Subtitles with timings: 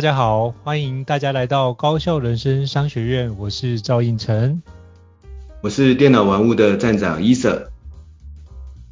[0.00, 4.62] 大家好，欢迎大家来到高校人生商学院，我是赵应成，
[5.60, 7.70] 我是电脑玩物的站长伊瑟。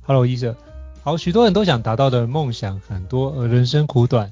[0.03, 0.55] Hello，伊瑟。
[1.03, 4.31] 好，许多人都想达到的梦想很多，而人生苦短，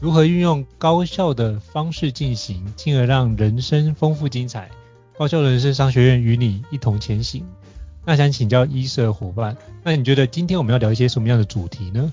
[0.00, 4.68] 如何运用高效的方式进行，进而让人生丰富精彩？
[5.16, 7.42] 高校人生商学院与你一同前行。
[8.04, 12.12] 那想请教伊瑟伙伴，那你觉得今天我们要聊一些什么样的主题呢？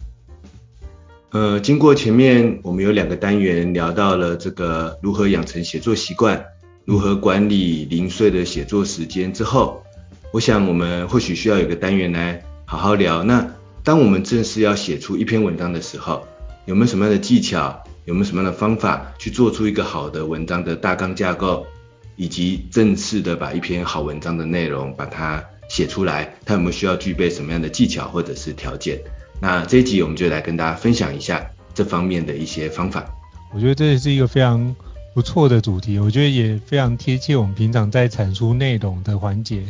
[1.36, 6.46] 呃，经过前面我们有两个单元聊到了这个如何养成写作习惯，
[6.86, 9.84] 如何管理零碎的写作时间之后，
[10.32, 13.22] 我想我们或许需要有个单元来好好聊。
[13.22, 13.46] 那
[13.84, 16.26] 当我们正式要写出一篇文章的时候，
[16.64, 21.68] 有没有什么样的技巧，有没有什么样的方法去做出一个好的文章的大纲架构，
[22.16, 29.02] 以及正式的把一篇好文章的内容把它写出来，它有没有需要具备什么样的技巧或者是条件？
[29.40, 33.06] 那这一集我们就来跟大家分享一下这方面的一些方法。
[33.54, 34.76] 我觉得这也是一个非常
[35.14, 39.64] 不错的主题，我觉得也非常贴切我们平常在产出内容的环节。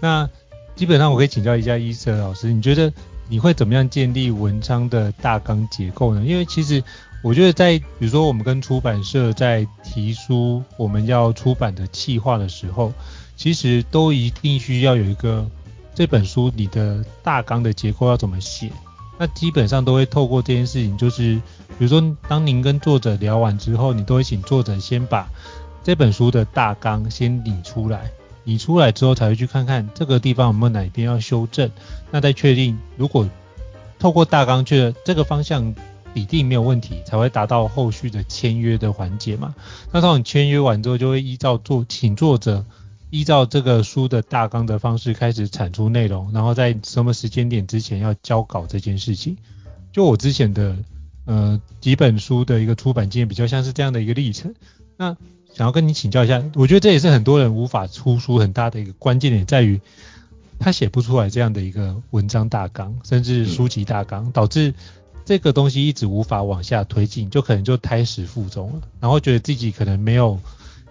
[0.00, 0.28] 那
[0.76, 2.92] 基本上我可以请教一下伊瑟老师，你觉得
[3.28, 6.22] 你会怎么样建立文章的大纲结构呢？
[6.24, 6.82] 因为其实
[7.22, 12.92] 我觉得在比如说我们跟出版社在提出我们要出版的企划的时候，
[13.36, 15.48] 其实都一定需要有一个
[15.94, 18.70] 这本书你的大纲的结构要怎么写。
[19.18, 21.34] 那基本上都会透过这件事情，就是
[21.78, 25.28] 比如说，当您跟作者聊完之后，你都会请作者先把
[25.82, 28.10] 这本书的大纲先理出来，
[28.44, 31.70] 理出来之后才会去看看这个地方有没有哪一边要修正，
[32.10, 33.28] 那再确定如果
[33.98, 35.74] 透过大纲觉得这个方向
[36.12, 39.54] 底定没有问题，才会达到后续的签约的环节嘛。
[39.92, 42.64] 那当你签约完之后，就会依照作请作者。
[43.10, 49.36] 依照这个书的大纲的方式开始产出内容，然后在什么时间点之前要交稿这件事情。
[49.92, 50.76] 就我之前的
[51.24, 54.52] 呃几本书的一个出版经验，比较像是这样的一个历程。
[54.96, 55.16] 那
[55.54, 59.80] 想要跟你请教一下，我觉得这也是很多人无法出书很大的一个关键点，在于
[60.58, 64.74] 他写不出来这样的一个文章大纲，甚至书籍大纲，导致
[65.24, 70.40] 这个东西一直无法往下推进，就可能就胎死腹中了，然后觉得自己可能没有。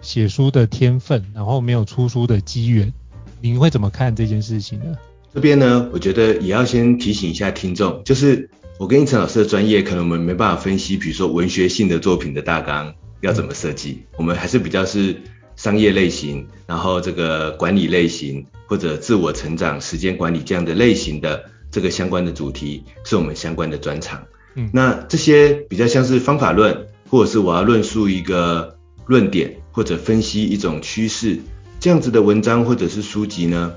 [0.04, 2.92] 写书的天分，然后没有出书的机缘，
[3.40, 4.96] 您会怎么看这件事情呢？
[5.32, 8.48] 这边呢，我觉得也要先提醒一下听众，就是
[8.78, 15.16] 我跟胤丞老师的专业，可能我们没办法分析，比如说文学性的作品的大纲要怎么设计，嗯、我们还是比较是
[15.56, 24.22] 商业类型，然后这个管理类型或者自我成长、时间管理这样的类型的这个相关的主题，是我们相关的专长。
[24.54, 28.76] 嗯，那这些比较像是方法论，或者是我要论述一个
[29.06, 29.56] 论点。
[29.74, 31.40] 或者分析一种趋势，
[31.80, 33.74] 这样子的文章或者是书籍呢，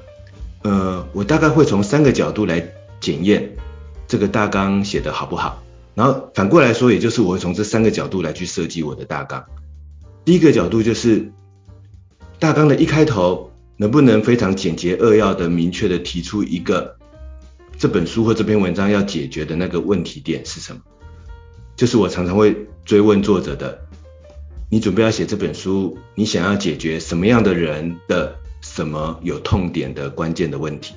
[0.62, 2.63] 呃，我大概会从三个角度来
[3.00, 3.58] 检验
[4.08, 5.63] 这个大纲写得好不好。
[5.96, 9.44] 然后反过来说，也就是我会从这三个角度来去设计我的大纲。
[10.24, 11.31] 第一个角度就是
[12.38, 16.96] 大纲的一开头能不能非常简洁扼要的明确的提出一个
[17.79, 20.81] 这本书或这篇文章要解决的那个问题点是什么？
[21.75, 23.87] 就是我常常会追问作者的。
[24.69, 30.94] 你准备要写这本书，你想要解决什么样的人的什么有痛点的关键的问题？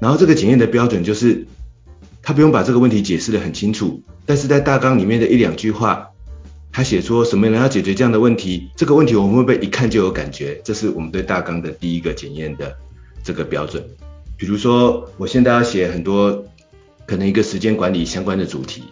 [0.00, 1.46] 然后这个检验的标准就是，
[2.22, 6.10] 他不用把这个问题解释得很清楚，但是在大纲里面的一两句话，
[6.70, 10.60] 他写出什么人要解决这样的问题，这个问题我们会不会一看就有感觉？
[10.62, 12.76] 这是我们对大纲的第一个检验的
[13.24, 13.84] 这个标准。
[14.36, 16.44] 比如说，我现在要写很多
[17.04, 18.84] 可能一个时间管理相关的主题，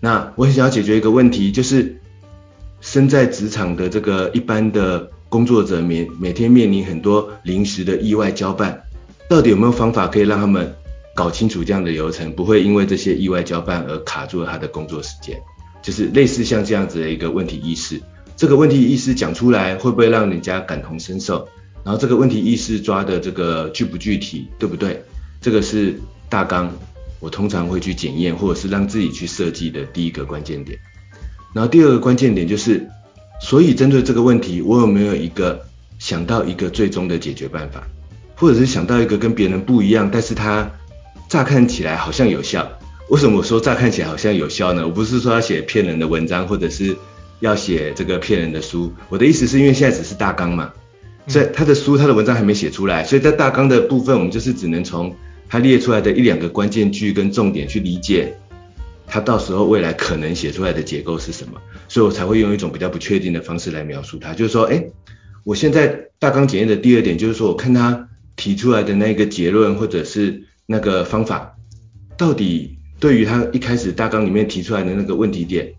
[0.00, 1.98] 那我很想要解决一个问题，就是。
[2.82, 8.82] 身在职场的这个一般的工作者，每每天面临很多临时的意外交办，
[9.28, 10.74] 到底有没有方法可以让他们
[11.14, 15.40] 搞清楚这样的流程，不会因为这些意外交办而卡住了他的工作时间？
[15.80, 18.00] 就是类似像这样子的一个问题意识，
[18.36, 21.48] 这个问题意识讲出来会不会让人家感同身受？
[21.84, 25.02] 然后这个问题意识抓的这个具不具体，对不对？
[25.40, 25.98] 这个是
[26.28, 26.72] 大纲，
[27.20, 30.76] 我通常会去检验或者是让自己去设计的第一个关键点。
[31.52, 32.88] 然后第二个关键点就是，
[33.40, 35.62] 所以针对这个问题，我有没有一个
[35.98, 37.86] 想到一个最终的解决办法，
[38.36, 40.70] 或者是想到一个跟别人不一样，但是它
[41.28, 42.68] 乍看起来好像有效。
[43.10, 44.86] 为什么我说乍看起来好像有效呢？
[44.86, 46.96] 我不是说要写骗人的文章，或者是
[47.40, 48.92] 要写这个骗人的书。
[49.10, 50.72] 我的意思是因为现在只是大纲嘛，
[51.26, 55.14] 所以他的书、他的文章还没写出来，所以在大纲的部分，我们就是只能从
[55.48, 58.34] 他列出来的一两个关键句跟重点去理解，
[59.12, 61.60] 他到时候未来可能写出来的结构是什么。
[61.86, 64.86] 所以我才会用一种比较不确定的方式来描述它，就是说，哎，
[65.44, 71.56] 我现在大纲检验的第二点就是说，我看他提出来的那个结论或者是那个方法，
[72.16, 72.78] 到底。
[73.02, 75.74] 对于他一开始大纲里面提出来的那个问题点，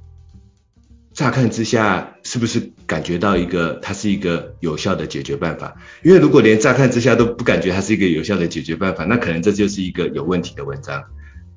[1.14, 5.74] 乍看之下是不是感觉到一个它是一个有效的解决办法？
[6.04, 11.02] 因为如果连乍看之下都不感觉它是一个有效的解决办法，那可能这就是一个有问题的文章，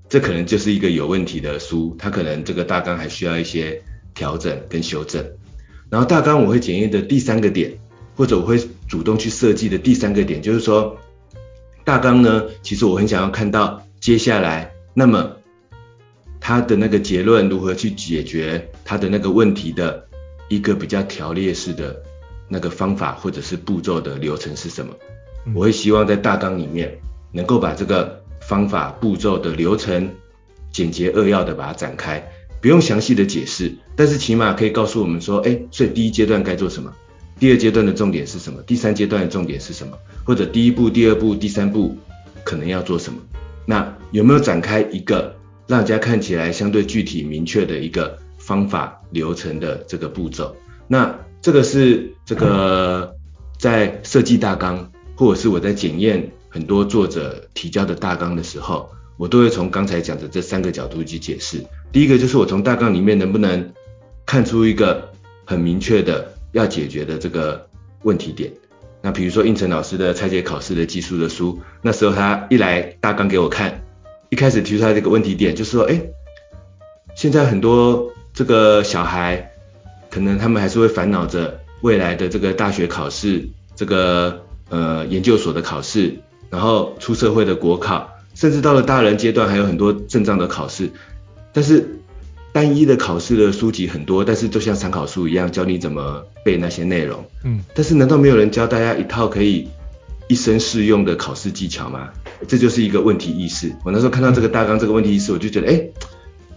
[0.08, 3.82] 这可能就是一个有问题的书，它可能这个大纲还需要一些
[4.14, 5.24] 调整跟修正。
[5.90, 7.78] 然后大纲我会检验的第三个点，
[8.16, 8.58] 或者我会
[8.88, 10.98] 主动去设计的第三个点，就是说
[11.84, 15.32] 大纲呢，其实我很想要看到接下来那么。
[16.38, 20.06] 他的那个结论如何去解决他的那个问题的
[20.48, 22.00] 一个比较条列式的
[22.48, 24.94] 那个方法或者是步骤的流程是什么？
[25.56, 26.96] 我会希望在大纲里面
[27.32, 30.10] 能够把这个方法步骤的流程
[30.72, 32.22] 简洁扼要的把它展开，
[32.60, 36.92] 不用详细的解释，但是起码可以告诉我们说，哎，所以第一阶段该做什么？
[37.38, 38.62] 第二阶段的重点是什么？
[38.62, 39.98] 第三阶段的重点是什么？
[40.24, 41.96] 或者第一步、第二步、第三步
[42.44, 43.18] 可能要做什么？
[43.66, 45.34] 那有没有展开一个？
[45.68, 50.54] 让大家看起来相对具体明确的一个方法流程的这个步骤，
[50.86, 51.12] 那
[51.42, 53.16] 这个是这个
[53.58, 58.88] 在设计大纲，或者是我在检验很多作者提交的大纲的时候，
[59.18, 61.62] 我都会从刚才讲的这三个角度去解释。
[61.92, 63.74] 第一个就是我从大纲里面能不能
[64.24, 65.12] 看出一个
[65.44, 67.68] 很明确的要解决的这个
[68.04, 68.50] 问题点。
[69.02, 73.82] 那比如说胤丞老师的拆解考试的技术的书，那时候他一来大纲给我看。
[74.30, 76.00] 一开始提出来这个问题点，就是说，哎，
[77.14, 79.52] 现在很多这个小孩，
[80.10, 86.16] 可能他们还是会烦恼着未来的这个大学考试，这个呃研究所的考试，
[86.50, 90.90] 然后出社会的国考，甚至到了大人阶段还有很多证照的考试。
[91.52, 91.98] 但是
[92.52, 97.24] 单一的考试的书籍很多，但是就像参考书一样，教你怎么背那些内容。
[97.44, 97.60] 嗯。
[97.74, 99.68] 但是难道没有人教大家一套可以
[100.28, 102.08] 一生适用的考试技巧吗？
[102.48, 103.74] 这就是一个问题意识。
[103.84, 105.82] 我那时候看到这个大纲，这个问题意识，我就觉得，哎，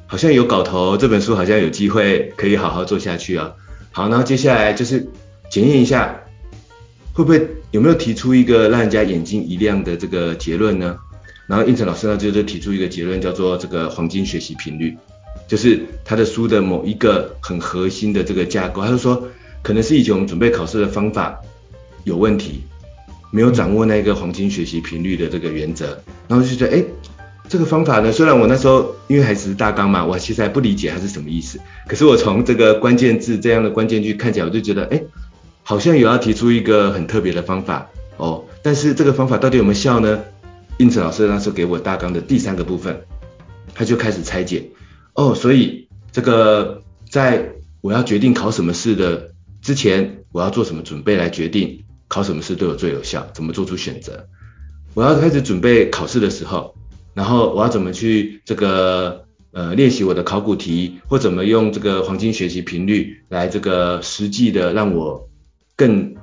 [0.06, 3.53] 好像有搞头，这本书好像有机会可以好好做下去啊。
[3.91, 5.07] 好，然后接下来就是
[5.50, 6.19] 检验一下，
[7.19, 10.98] 会不会有没有提出一个让人家眼睛一亮的这个结论呢？
[11.48, 14.95] 然后应成老师呢，就就提出一个结论，叫做这个黄金学习频率，
[15.45, 18.81] 就是他的书的某一个很核心的这个架构。
[18.81, 19.27] 他就说，
[19.62, 21.38] 可能是以前我们准备考试的方法
[22.06, 22.62] 有问题。
[23.31, 25.98] 没有掌握那个黄金学习频率的这个原则，
[26.30, 26.83] 然后就觉得，哎，
[27.50, 31.60] 这个方法呢，虽然我那时候因为还只是大纲嘛，我其实还不理解它是什么意思。
[31.88, 35.04] 可是我从这个关键字这样的关键句看起来，我就觉得，哎，
[35.69, 38.44] 好像有要提出一个很特别的方法哦。
[38.63, 40.19] 但是这个方法到底有没有效呢？
[40.80, 43.00] 胤丞老师那时候给我大纲的第三个部分，
[43.75, 44.68] 他就开始拆解。
[45.13, 47.51] 哦，所以这个在
[47.81, 49.30] 我要决定考什么试的
[49.62, 51.83] 之前，我要做什么准备来决定。
[52.07, 53.27] 考什么试对我最有效？
[53.36, 54.25] 怎么做出选择？
[54.95, 56.74] 我要开始准备考试的时候，
[57.13, 65.28] 然后我要怎么去这个呃练习我的考古题，或怎么用这个黄金学习频率来这个实际的让我
[65.79, 66.17] 更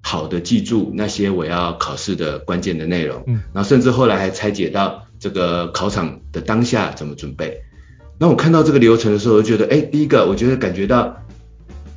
[0.00, 3.24] 好的记住那些我要考试的关键的内容。
[3.26, 7.60] 嗯，然后甚至后来还拆解到这个考场的当下怎么准备。
[8.18, 11.16] 那我看到这个流程的时候，我就觉得，哎，第一个我觉得感觉到。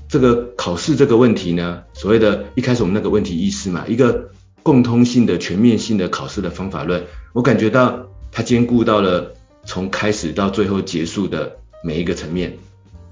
[0.09, 4.31] 这个考试这个问题呢，所谓的一开始我们那个问题意识嘛，一个
[4.63, 9.33] 共通性的全面性的考试的方法论，我感觉到它兼顾到了
[9.65, 12.57] 从开始到最后结束的每一个层面，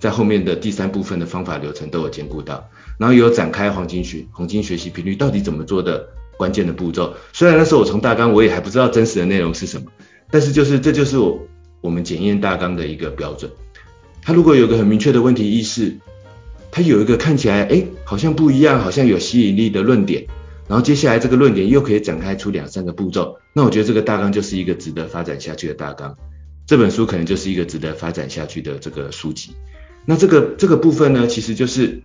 [0.05, 2.69] 在后面的第三部分的方法流程都有兼顾到，
[2.99, 6.07] 然后也有展开黄金学黄金学习频率到底怎么做的
[6.37, 7.15] 关键的步骤。
[7.33, 9.87] 虽然那时候我从大纲我也还不知道真实的内容是什么，
[10.29, 11.39] 但是就是这就是我
[11.81, 13.49] 我们检验大纲的一个标准。
[14.21, 15.97] 它如果有个很明确的问题意识。
[16.71, 20.25] 它有一个看起来哎，好像不一样，好像有吸引力的论点，
[20.67, 26.13] 然后接下来这个论点又可以展开出两三个步骤，那我觉得这个大纲就是一个值得发展下去的大纲，
[26.67, 29.51] 这本书可能就是一个值得发展下去的这个书籍。
[30.05, 32.01] 那这个这个部分呢，其实就是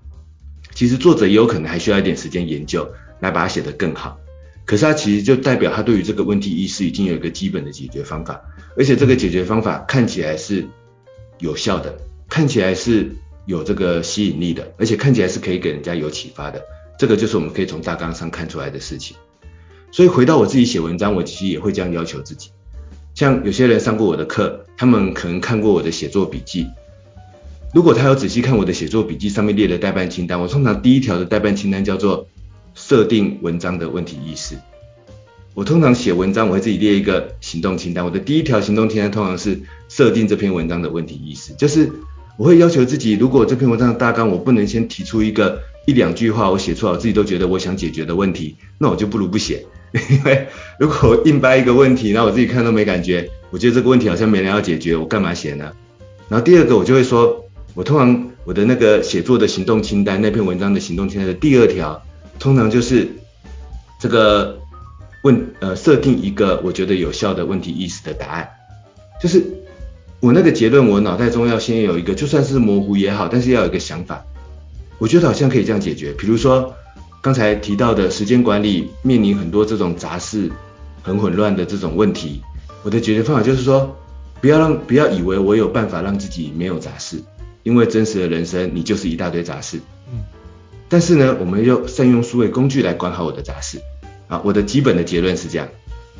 [0.74, 2.90] 其实作者也有可能还需要一点时间研究
[3.20, 4.18] 来把它写得更好，
[4.64, 8.40] 可是它其实就代表他对于这个问题意识已经有一个基本的解决方法，
[8.76, 10.66] 而且这个解决方法看起来是
[11.38, 11.96] 有效的，
[12.28, 13.10] 看起来是。
[13.46, 16.62] 有这个吸引力的，而且看起来是可以给人家有启发的，
[16.98, 19.16] 这个就是我们可以从大纲上看出来的事情。
[19.90, 22.50] 所以回到我自己写文章，我其实也会这样要求自己。
[23.14, 26.68] 像有些人上过我的课，他们可能看过我的写作笔记。
[27.72, 32.26] 如果他有仔细看我的写作笔记，上面列的待办清单，我通常第一条的待办清单叫做
[32.74, 34.56] 设定文章的问题意识。
[35.54, 38.04] 我通常写文章，我会自己列一个行动清单。
[38.04, 41.90] 我的第一条行动清单通常是设定这篇文章的问题意识，就是
[42.36, 49.64] 我会要求自己，如果这篇文章的大纲我不能先提出一个一两句话，我写出来我自己都觉得我想解决的问题，那我就不如不写。
[50.10, 50.46] 因为
[50.78, 55.72] 如果我硬掰一个问题，那我自己看都没感觉，我觉得这个问题好像没人要解决，我干嘛写呢？
[56.28, 62.02] 然后第二个我就会说，我通常我的那个写作的行动清单，那篇文章的行动清单的第二条，
[62.38, 63.08] 通常就是
[63.98, 64.58] 这个
[65.22, 68.48] 问呃设定一个我觉得有效的问题意识的答案，
[69.22, 69.44] 就是
[70.20, 74.24] 我那个结论，我脑袋中要先有一个，就算是模糊也好，但是要有一个想法，
[74.98, 76.74] 我觉得好像可以这样解决，比如说。
[77.22, 80.50] 刚才提到的时间管理面临很多这种杂事、
[81.02, 82.40] 很混乱的这种问题，
[82.82, 83.94] 我的解决方法就是说，
[84.40, 87.22] 不要让不要以为我有办法让自己没有杂事，
[87.62, 89.78] 因为真实的人生你就是一大堆杂事。
[90.12, 90.24] 嗯。
[90.88, 93.80] 但是呢，我们又善用数位工具来管好我的杂事。
[94.28, 95.68] 啊，我的基本的结论是这样。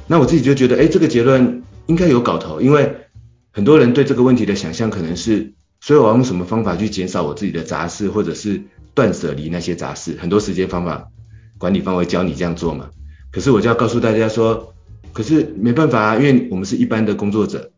[0.06, 2.94] 那我自己就觉得，哎，这个结论应该有搞头，因为
[3.52, 8.62] 很多人对这个问题的想象可能是，所以我要用什么方法去减少我自己的杂事，或者是。
[8.92, 11.06] 断舍离那些杂事，很多时间方法
[11.59, 12.90] 管理方会教你这样做嘛。
[13.30, 14.75] 可是我就要告诉大家说，
[15.12, 17.70] 可是没办法啊，因为我们是一般的工作者，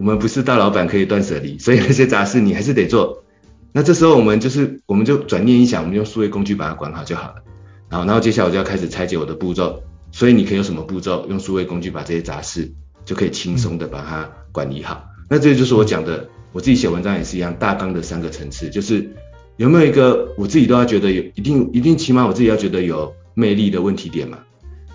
[0.00, 3.22] 我们不是大老板可以断舍离，所以那些杂事你还是得做。
[3.70, 7.34] 那这时候我们就是，我们就转念一想，我们用数位工具把它管好就好了。
[7.90, 9.82] 然后，然后接下来我就要开始拆解我的步骤。
[10.10, 11.26] 所以你可以有什么步骤？
[11.28, 12.72] 用数位工具把这些杂事
[13.04, 15.04] 就可以轻松的把它管理好。
[15.28, 19.08] 那这就是我讲的，我自己写文章也是一样，大纲的三个层次就是。
[19.56, 24.38] 有没有一个我自己都要觉得有一定一定，起码我自己要觉得有魅力的问题点嘛？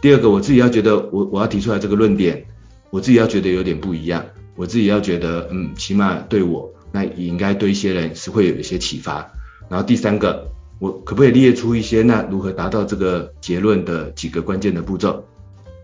[0.02, 2.44] 第二个，我自己要觉得我我要提出来这个论点，
[2.90, 9.32] 我自己要觉得有点不一样，我自己要觉得嗯，起码对我那也应该对一些人是会有一些启发。
[9.70, 10.48] 然后第三个，
[10.80, 15.24] 我可不可以列出一些那如何达到这个结论的几个关键的步骤？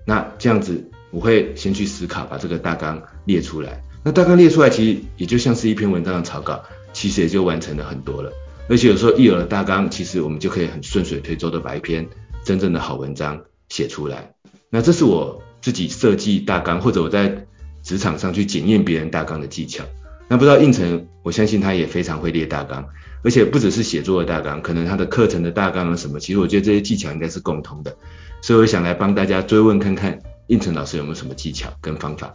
[0.05, 3.83] 那这样子我会先去思考，把这个大纲列出来。
[4.03, 6.63] 那大纲列出来，其实也就像是一篇文章的草稿，
[6.93, 8.31] 其实也就完成了很多了。
[8.69, 12.07] 而且有时候一有了大纲，其实我们就可以很顺水推舟的把一篇
[12.43, 14.33] 真正的好文章写出来。
[14.69, 17.45] 那这是我自己设计大纲，或者我在
[17.83, 19.83] 职场上去检验别人大纲的技巧。
[20.27, 22.85] 那不知道胤丞，我相信他也非常会列大纲，
[23.23, 27.95] 而且不只是写作的大纲，可能他的课程的大纲啊什么，其实我觉得这些技巧应该是共通的。
[28.41, 32.33] 所以我想来帮大家追问看看，胤丞老师有没有什么技巧跟方法？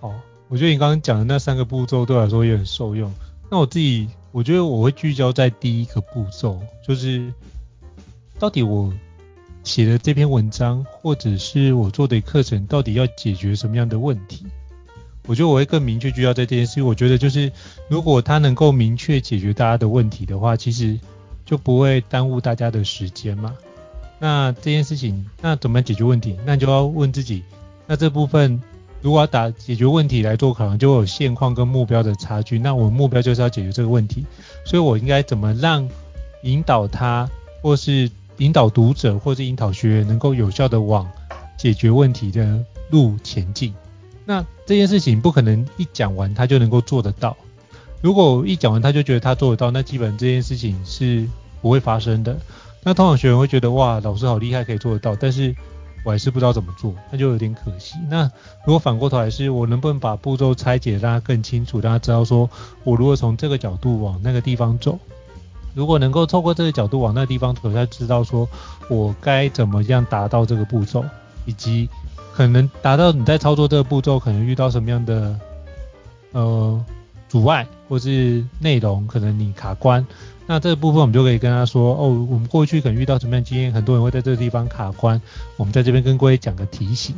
[0.00, 0.14] 哦，
[0.48, 3.12] 我觉得你刚刚讲的那三个步骤对我来说也很受用。
[3.50, 4.08] 那我自己。
[4.34, 7.32] 我觉得我会聚焦在第一个步骤，就是
[8.36, 8.92] 到底我
[9.62, 14.44] 写的这篇文章，或者是我做的课程，到底要解决什么样的问题？
[15.26, 16.82] 我觉得我会更明确聚焦在这件事。
[16.82, 17.50] 我觉得就是
[17.88, 20.98] 如果他能够明确解决大家的问题的话，其实
[21.44, 23.54] 就不会耽误大家的时间嘛。
[24.18, 26.36] 那这件事情，那怎么解决问题？
[26.44, 27.42] 那就要问自己，
[27.86, 28.60] 那这部分。
[29.02, 32.58] 如果要打解决问题来做可能，就会有现况跟目标的差距。
[32.58, 34.24] 那我目标就是要解决这个问题，
[34.64, 35.86] 所以我应该怎么让
[36.42, 37.28] 引导他，
[37.60, 41.06] 或是引导读者，或是引导学员，能够有效的往
[41.58, 43.74] 解决问题的路前进？
[44.24, 47.36] 那这件事情不可能一讲完他就能够做得到。
[48.00, 51.28] 如果一讲完他就觉得他做得到，那基本这件事情是
[51.60, 52.36] 不会发生的。
[52.82, 55.54] 那通常学员会觉得哇，老师好厉害，可以做得到，但是。
[56.06, 57.94] 我还是不知道怎么做，那就有点可惜。
[58.10, 58.30] 那
[58.66, 62.50] 如果反过头来是，我能不能把步骤拆解，让他更清楚，让他知道说，
[62.82, 64.98] 我如果从这个角度往那个地方走，
[65.72, 68.46] 如果能够透过这个角度往那个地方走，他知道说
[68.90, 71.02] 我该怎么样达到这个步骤，
[71.46, 71.88] 以及
[72.34, 75.38] 可能达到你在操作这个步骤可能遇到什么样的
[76.32, 76.84] 呃
[77.28, 80.04] 阻碍，或是内容可能你卡关。
[80.44, 85.22] 那这个部分我们就可以跟他说，哦，我们过去可能遇到什么样的经验，很多人会在这个地方卡关，
[85.56, 87.14] 我们在这边跟各位讲个提醒，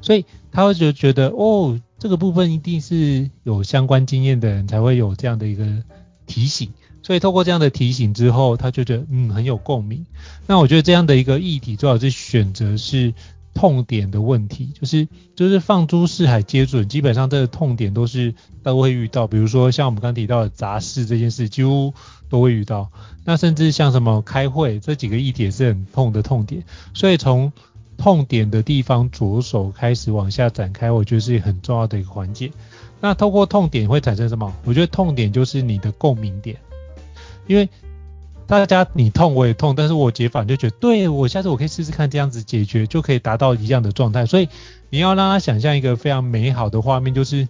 [0.00, 5.64] 所以他会就觉得，哦，这个部分一定是有相关经验的人才会有这样的一个
[6.26, 6.72] 提醒，
[7.04, 10.04] 所以透过这样的提醒之后，他就觉得，嗯，很有共鸣。
[10.48, 13.14] 那我觉得这样的一个议题最好是选择是。
[13.52, 21.92] 痛点的问题就是就是放诸四海皆准，基本上这个痛点都是都会遇到，比如说像我们刚提到的杂事这件事，几乎
[22.28, 22.90] 都会遇到。
[23.24, 26.64] 那甚至像什么开会这几个议题也是很痛的痛点，
[26.94, 27.52] 所以从
[27.96, 32.50] 痛点的地方着手开始往下展开，我觉得是很重要的一个环节。
[33.00, 34.54] 那透过痛点会产生什么？
[34.64, 36.56] 我觉得痛点就是你的共鸣点，
[37.46, 37.68] 因为。
[38.50, 44.26] 大家你痛我也痛，但是我解法就觉得，对，我下次我可以试试看这样子解决，就可以达到一样的状态。
[44.26, 44.48] 所以
[44.90, 47.46] 你要让他想象一个非常美好的画面，就是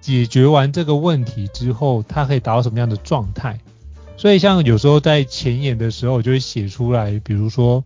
[0.00, 3.58] 解决完这个问题之后，他可以达到什么样的状态。
[4.16, 7.82] 所以像有时候在前言的时候，我就会写出来，比如说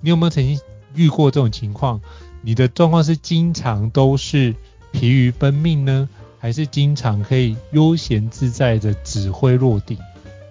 [0.00, 0.60] 你有没有曾经
[0.94, 2.00] 遇过这种情况？
[2.40, 4.54] 你的状况是经常都是
[4.92, 9.98] 疲于奔命呢，还是经常可以悠闲自在的指挥落定？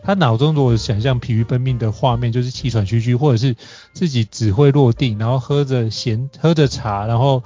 [0.07, 3.53] 他脑中如果想象疲于奔命的画面，就是气喘吁吁，或者是
[3.91, 7.43] 自己指挥落定，然后喝着闲喝着茶，然后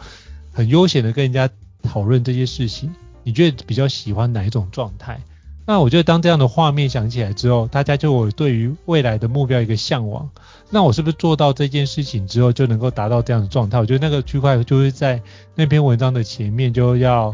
[0.53, 1.49] 很悠闲的跟人家
[1.81, 5.19] 讨论这些事情，你觉得比较喜欢哪一种状态？
[5.65, 10.29] 那我觉得当这样的画面想起来之后，大家就有对于未来的目标一个向往。
[10.69, 13.79] 那我是不是做到这件事情之后就能够达到这样的状态？
[13.79, 15.19] 我觉得那个区块就是在
[15.55, 17.33] 那篇文章的前面就要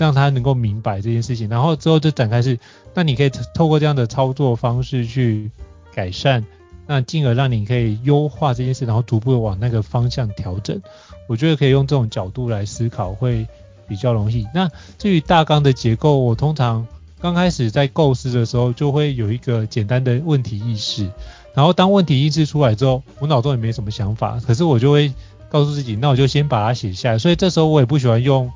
[0.00, 2.58] 让他能够明白这件事情，然后之后就展开是，
[2.94, 5.50] 那你可以透过这样的操作方式去
[5.94, 6.44] 改善，
[6.86, 10.80] 那进而让你可以优化这件事，然后逐步往那个方向调整。
[11.28, 13.46] 我觉得可以用这种角度来思考会
[13.86, 14.46] 比较容易。
[14.54, 16.86] 那至于大纲的结构，我通常
[17.20, 21.08] 刚开始在构思的时候就会有一个简单的问题意识。
[21.52, 25.12] 然后当问题意识出来之后，我脑中也没什么想法，可是我就会
[25.50, 27.18] 告诉自己，那我就先把它写下来。
[27.18, 28.50] 所以这时候我也不喜欢用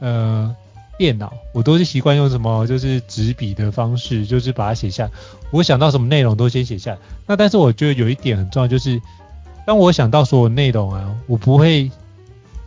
[0.00, 0.54] 呃
[0.98, 5.10] 电脑，我都是习惯用什么就是纸笔的方式，就是把它写下。
[5.50, 6.96] 我想到什么内容都先写下。
[7.26, 9.00] 那但是我觉得有一点很重要，就是
[9.66, 11.90] 当我想到所有内容啊，我不会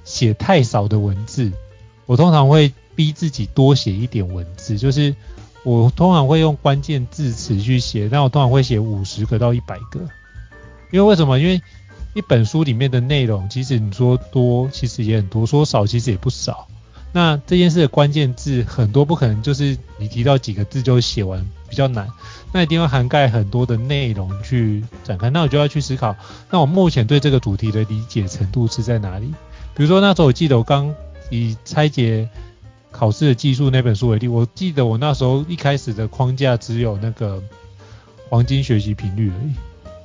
[0.04, 1.52] 写太少的文字，
[2.06, 5.16] 我通常会逼自己多写一点文字，就是。
[5.68, 10.00] 我通常会用关键字词去写，但我通常会写五十个到一百个。
[10.92, 11.40] 因为为什么？
[11.40, 11.60] 因为
[12.14, 16.68] 一本书里面的内容，其实你说多，其实也很多；说少，其实也不少。
[17.16, 22.10] 那这件事的关键字很多，不可能就是你提到几个字就写完，比较难。
[22.52, 25.30] 那一定要涵盖很多的内容去展开。
[25.30, 26.14] 那我就要去思考，
[26.52, 29.34] 那我目前对这个主题的理解程度是在哪里？
[29.74, 30.94] 比如说那时候我记得我刚
[31.30, 32.28] 以拆解。
[32.92, 37.44] 考试的技术那本书为例，我记得我那时候一开始的框架只有那个
[38.30, 39.54] 黄金学习频率而已，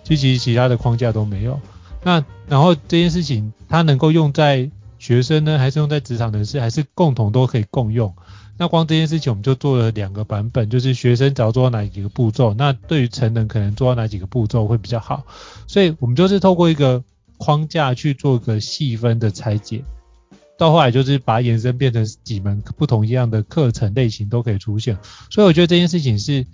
[0.02, 1.60] 其实其他的框架都没有。
[2.02, 4.68] 那然后这件事情它能够用在
[5.00, 8.14] 学生呢，还是用在职场人士，还是共同都可以共用？
[8.58, 15.24] 那光这件事情我们就做了两个版本，就是学生只要做到哪几个步骤，那对于成人可能做到哪几个步骤会比较好。
[15.66, 17.02] 所以我们就是透过一个
[17.38, 19.82] 框架去做一个细分的拆解。
[20.58, 24.98] 到后来就是把它延伸变成几门不同一样的课程类型都可以出现，
[25.30, 26.46] 所以我觉得这件事情是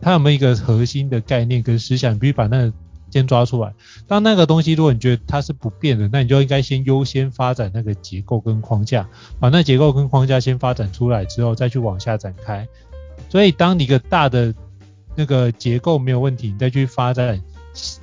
[0.00, 2.72] 它有没有一个核心的概念跟思想，必须把那
[3.14, 3.72] 先抓出来。
[4.08, 12.66] 当那个东西如果你觉得它是不变的，那你就应该先优先发展那个结构跟框架，把那结构跟框架先发展出来之后，再去往下展开。
[13.28, 14.52] 所以当你一个大的
[15.14, 17.40] 那个结构没有问题，你再去发展。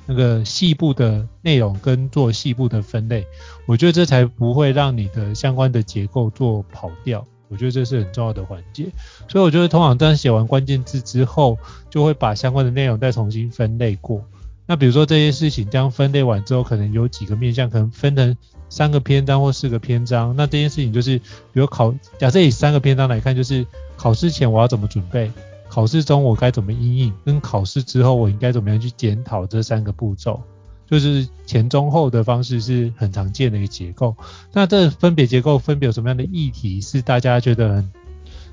[0.04, 3.26] 那个细部的内容跟做细部的分类，
[3.64, 7.26] 我觉得这才不会让你的相关的结构做跑掉。
[7.48, 8.92] 我觉得这是很重要的环节。
[9.28, 11.56] 所以我觉得通常当写完关键字之后，
[11.88, 14.22] 就会把相关的内容再重新分类过。
[14.66, 18.36] 那比如说这些事情这样分类完之后，可能有几个面向，可能分成
[18.68, 20.34] 三个篇章或四个篇章。
[20.36, 25.30] 那这件事情就是，比如考，假设以三个篇章来看，就是考试前我要怎么准备。
[25.68, 30.42] 考试中我该怎么应应，跟考试之后我应该怎么样去检讨这三个步骤，
[30.86, 34.14] 就是前中后的方式是很常见的一个结构。
[34.52, 37.92] 那这分别结构分别有什么样的议题是大家觉得很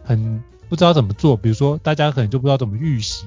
[0.01, 1.35] 很不知道怎么做？
[1.35, 3.25] 比如说大家可能就不知道怎么预习，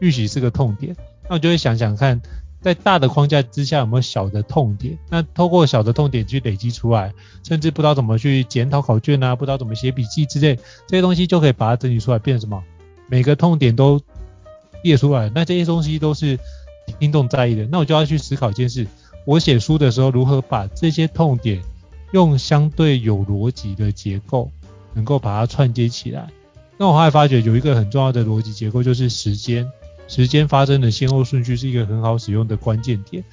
[0.00, 0.96] 预习是个痛点，
[1.28, 2.20] 那我就会想想看，
[2.60, 4.98] 在大的框架之下有没有小的痛点？
[5.08, 10.56] 那透过小的痛点去累积出来，甚至不知道怎么去检讨考卷啊，不知道怎么写笔记之类
[10.86, 12.62] 这些东西，就可以把它整理出来，变成什么？
[13.08, 14.00] 每个痛点都
[14.82, 16.38] 列出来，那这些东西都是
[16.98, 18.86] 听众在意的，那我就要去思考一件事：
[19.24, 21.60] 我写书的时候，如何把这些痛点
[22.12, 24.50] 用相对有逻辑的结构，
[24.94, 26.28] 能够把它串接起来。
[26.78, 29.70] 那我后来发觉有一个很重要的逻辑结构，就是时间，
[30.08, 33.24] 时间发生的先后顺序是一个很好使用的关键点。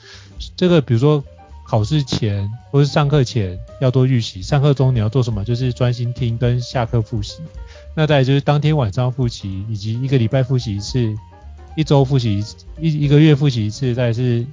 [0.55, 1.23] 这个比如说
[1.65, 5.43] 考试前或是上课前要多预习，上课中你要做什么？
[5.43, 7.41] 就是专心听跟下课复习。
[7.95, 11.15] 那再就是当天晚上复习，以及一个礼拜复习一次，
[11.75, 12.43] 一周复习
[12.79, 14.45] 一，一个月复习一次，再来是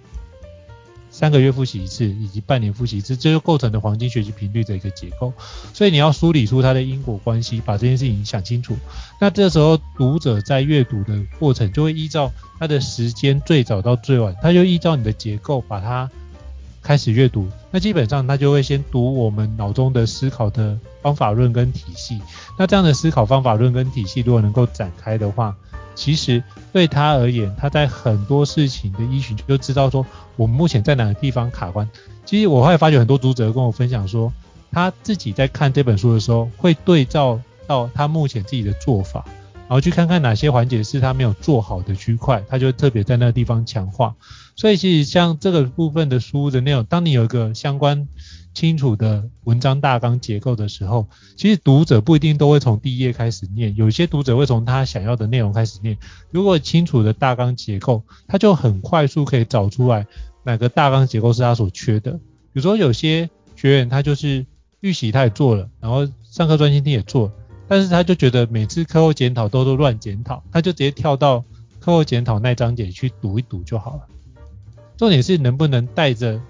[1.18, 5.32] 三个月复习一次，以及半年复习一次，这就构成了黄金学习频率的一个结构。
[5.72, 8.76] 所以你要梳理出它的因果关系，把这件事情想清楚。
[9.18, 16.10] 那这时候读者在阅读的过程就会依照他的时间最早到最晚，他就依照你的结构把它。
[16.82, 22.20] 开始阅读，那基本上他就会先读我们脑中的思考的方法论跟体系。
[22.56, 25.56] 那这样的思考方法论跟体系，如果能够展开的话，
[25.96, 26.40] 其实
[26.72, 30.06] 对他而言，他在很多事情的依循就知道说
[30.36, 31.88] 我们目前在哪个地方卡关。
[32.24, 34.32] 其实我会发觉很多读者跟我分享说，
[34.70, 44.14] 他自己在看这本书的时候，会对照到他目前自己的做法，然后去看看哪些环节是他没有做好的区块，他就特别在那个地方强化。
[44.54, 48.06] 所以其实像这个部分的书的内容，当你有一个相关
[48.56, 55.98] 清楚的文章大纲结构的时候，其实读者不一定都会从第一页开始念，有些读者会从他想要的内容开始念。
[56.30, 60.06] 如果清楚的大纲结构，他就很快速可以找出来
[60.42, 62.12] 哪个大纲结构是他所缺的。
[62.12, 64.46] 比如说有些学员他就是
[64.80, 67.30] 预习他也做了，然后上课专心听也做，
[67.68, 71.40] 但是他就觉得每次课后检讨都都乱检讨，他就直接跳到
[71.78, 74.06] 课后检讨那章节去读一读就好了。
[74.96, 76.40] 重点是能不能带着，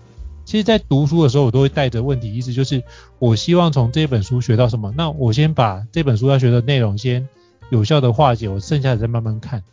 [0.46, 2.82] 其实，在读书的时候，我都会带着问题意识，就是
[3.18, 4.94] 我希望从这本书学到什么。
[4.96, 7.28] 那我先把这本书要学的内容先
[7.68, 9.64] 有效的化解，我剩下的再慢慢看。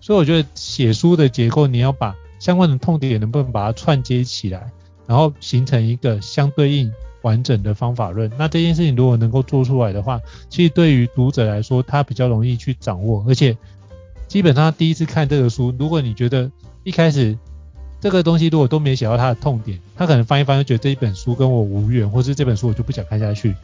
[0.00, 4.70] 所以我觉得写书的结构，你要把相关的痛点能不能把它串接起来，
[5.08, 8.30] 然后形成一个相对应完整的方法论。
[8.38, 13.24] 那这件事情如果能够做出来的话，其实对于读者来说，他比较容易去掌握。
[13.28, 13.56] 而且
[14.28, 16.48] 基本上第一次看这个书，如果你觉得
[16.84, 17.36] 一开始
[18.02, 23.54] 这个东西如果都没写到他的痛点，他可能翻一翻就觉得这一本书跟我无缘，或是这本书我就不想看下去，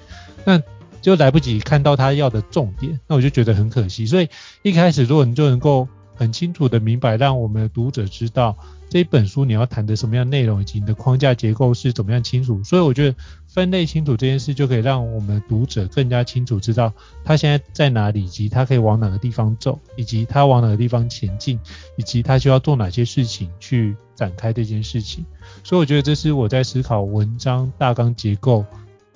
[0.44, 0.62] 那
[1.02, 4.06] 就来不及看到他要的重点，那我就觉得很可惜。
[4.06, 4.28] 所以
[4.62, 8.56] 一开始如果你就能够很清楚的明白，让我们的读者知道
[8.88, 12.62] 这一本书你要谈的什么样内容，以及你的框架结构是怎么样清楚。
[12.62, 13.16] 所以我觉得
[13.48, 16.92] 分类清楚这件事就可以让我们读者更加清楚知道
[17.24, 21.58] 他现在在哪里，以及他可以往哪个地方走，以及他往哪个地方前进，
[21.96, 25.24] 以及他需要做哪些事情去展开这件事情。
[25.62, 28.66] 所以我觉得这是我在思考文章大纲结构，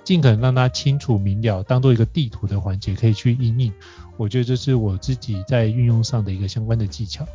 [0.05, 3.71] 尽可能让它清楚明了，当做一个地图的环节可以去应用。
[4.15, 7.27] 我觉得这是我自己在运用上的一个相关的技巧。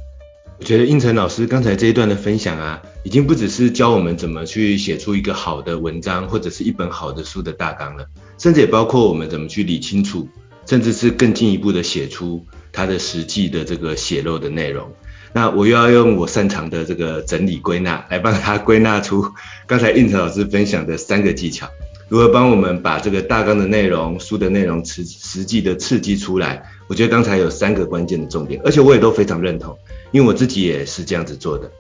[0.59, 8.07] 我觉得应成老师刚才这一段的分享啊，已经不只是教我们怎么去写出一个好的文章，或者是一本好的书的大纲了，
[8.39, 10.27] 甚至也包括我们怎么去理清楚，
[10.67, 14.91] 甚至是更进一步的写出它的实际的这个写漏的内容。
[15.33, 19.25] 那我又要用我擅长的这个整理归纳来帮他归纳出
[19.67, 21.69] 刚才胤丞老师分享的三个技巧。
[22.09, 26.63] 如何帮我们把这个大纲的内容、书的内容实实际的刺激出来？
[26.87, 29.77] 我觉得刚才有三个关键的重点，而且我也都非常认同，
[30.11, 31.71] 因为我自己也是这样子做的。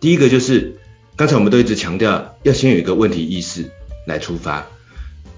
[0.00, 0.76] 第一个就是，
[1.16, 3.64] 刚才我们都一直强调要先有一个问题意识
[4.06, 4.66] 来出发。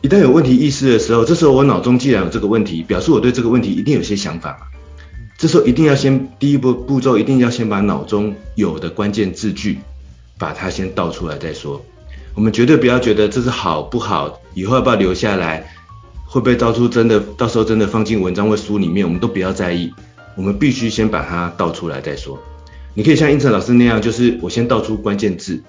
[0.00, 4.66] 一旦有问题意识的时候，这时候我脑中既然有这个问题，表示我对这个问题一定有些想法嘛。
[5.40, 9.78] 这时候一定要先第一步步骤，一定要先把脑中有的关键字句，
[10.38, 11.82] 把它先倒出来再说。
[12.34, 15.72] 我们绝对不要觉得这是好不好，以后要不要留下来，
[16.26, 19.90] 会不会到处真的到时候真的放进文章或书里面，我们都不要在意。
[20.36, 22.38] 我们必须先把它倒出来再说。
[22.92, 25.62] 你可以像胤丞老师那样，就是我先倒出关键字。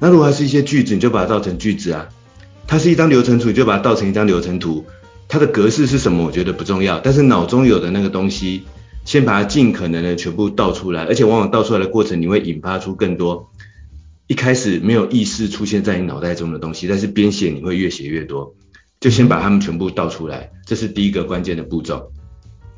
[0.00, 2.06] 那如果还是一些句子，你就把它倒成句子啊。
[2.66, 4.84] 它是一张流程图，你就把它倒成一张流程图。
[5.28, 8.64] 它的格式是什么，我觉得不重要，但是脑中有的那个东西，
[9.04, 11.04] 先把它尽可能的全部倒出来。
[11.04, 13.50] 而且往往倒出来的过程，你会引发出更多。
[14.26, 18.54] 一开始没有意识出现在你脑袋中的东西，但是边写你会越写越多，
[18.98, 22.10] 就先把它们全部倒出来，这是第一个关键的步骤。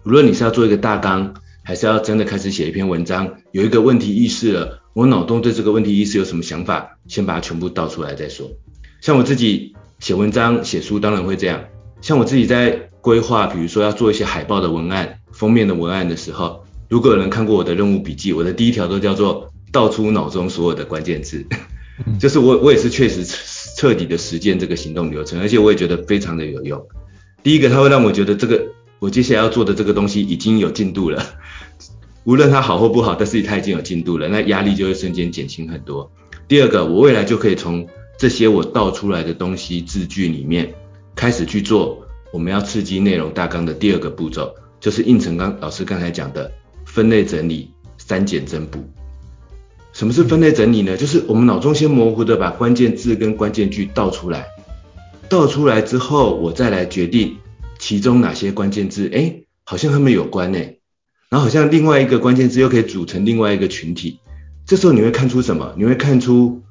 [0.05, 8.51] 无论你是要做一个大纲，还是要真的开始写一篇文章，有一个问题意识了，我脑洞对这个问题意识有什么想法，先把它全部倒出来再说。
[9.01, 11.65] 像我自己写文章、写书，当然会这样。
[12.01, 19.53] 像我自己在规划，比如说要做一些海报的文案、封面的文案的时候，如果有人看过我的任务笔记，我的第一条都叫做。
[19.73, 21.45] 倒出脑中所有的关键字，
[22.19, 23.27] 就是我我也是确实
[23.77, 26.83] 彻底的实践这个行动流程，而且我也觉得非常的有用。
[27.43, 28.69] 第一个，它会让我觉得这个
[29.01, 31.23] 我接下来要做的这个东西已经有进度了，
[32.25, 36.11] 无论它好或不好，但是它已经有进度了，那压力就会瞬间减轻很多。
[36.49, 37.87] 第二个，我未来就可以从
[38.19, 40.73] 这些我倒出来的东西字句里面
[41.15, 44.55] 开始去做我们要刺激内容大纲的第二个步骤，
[44.87, 46.49] 就是胤丞刚老师刚才讲的
[46.85, 48.79] 分类整理、删减增补。
[49.93, 50.97] 什么是分类整理呢？
[50.97, 54.47] 就是我们脑中先模糊的把关键字跟关键句倒出来，
[55.29, 57.37] 倒出来之后，我再来决定
[57.81, 60.79] 其中哪些关键字，哎，好像他们有关诶，
[61.31, 64.21] 然后好像另外一个关键字又可以组成另外一个群体。
[64.67, 65.75] 这时候你会看出什么？
[65.77, 66.63] 你会看出，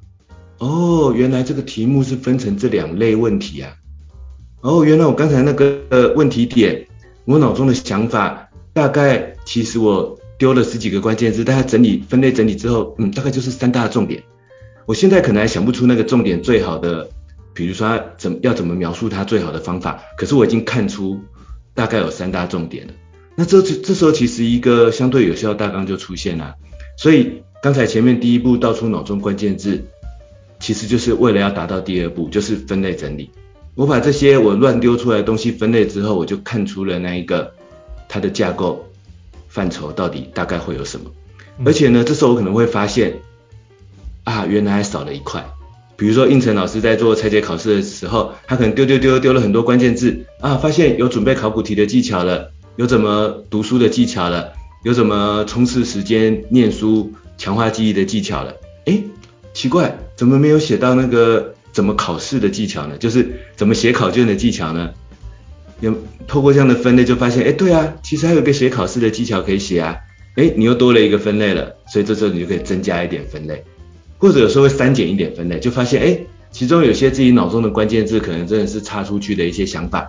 [0.56, 3.74] 哦，原来这个题目是分成这两类问题啊。
[4.62, 6.86] 哦，原来我刚才那个呃问题点，
[7.26, 10.18] 我脑中的想法大概其实我。
[10.38, 14.22] 丢了十几个关键字，大家整理分类整理之后，嗯，大概就是三大重点。
[14.84, 17.08] 我现在可能还想不出那个重点最好的，
[17.54, 21.18] 比如说怎么要怎么描述它最好的方法，可是我已经看出
[21.72, 22.92] 大概有三大重点了。
[23.34, 26.54] 那这这时候其实一个相对有效的大纲就出现了。
[26.98, 29.82] 所以刚才前面第一步道出脑中关键字，
[30.60, 33.30] 其实就是为了要达到第二步，就是分类整理。
[33.76, 37.52] 我把这些我乱丢出来的东西分类之后，我就看出了那一个
[38.08, 38.86] 它的架构
[39.48, 41.10] 范畴到底大概会有什么。
[41.62, 43.20] 而且呢，这时候我可能会发现，
[44.24, 45.44] 啊，原来还少了一块。
[45.94, 58.54] 比如说应成老师在做拆解考试的时候，他可能丢丢丢丢了很多关键字啊，发现有准备考古题的技巧了，有怎么读书的技巧了，有怎么冲刺时间念书、强化记忆的技巧了。
[58.86, 59.04] 诶，
[59.52, 61.52] 奇怪，怎么没有写到那个？
[61.76, 62.96] 怎么考试的技巧呢？
[62.96, 64.94] 就是怎么写考卷的技巧呢？
[65.80, 65.94] 有
[66.26, 69.94] 透过这样的分类就发现，哎，对啊，其实还有个写考试的技巧可以写啊。
[70.36, 73.62] 哎，你又多了一个分类了，所以这时候你就可以增加一点分类，
[74.16, 76.18] 或者有时候会删减一点分类，就发现，哎，
[76.50, 80.08] 其中有些自己脑中的关键字可能真的是插出去的一些想法，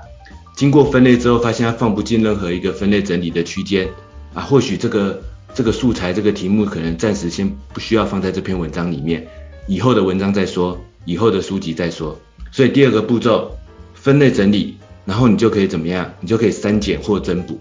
[0.56, 3.90] 经过分类之后，发现它放不进任何一个分类整理的区间
[4.34, 5.22] 啊，或许这个
[5.54, 9.28] 这个素材这个题目可能暂时先不需要放在这篇文章里面，
[9.68, 10.80] 以后的文章再说。
[11.08, 12.20] 以后的书籍再说，
[12.52, 13.58] 所以第二个步骤
[13.94, 16.14] 分类整理，然后你就可以怎么样？
[16.20, 17.58] 你就可以删减或增补。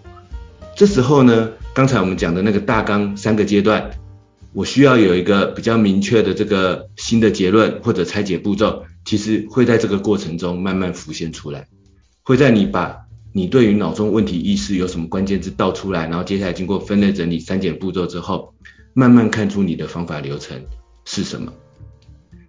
[0.75, 3.93] 这时候呢，刚才我们讲的那个大纲三个阶段，
[4.53, 11.69] 我需要有一个比较明确的这个新的结论或者拆解步骤，其实会在这个过程中慢慢浮现出来，
[12.25, 12.97] 会在你把
[13.33, 18.53] 你对于脑中问题意识有什么关键字倒出来，然后接下来经过分类整理、删减步骤之后，
[18.93, 20.61] 慢慢看出你的方法流程
[21.05, 21.53] 是什么。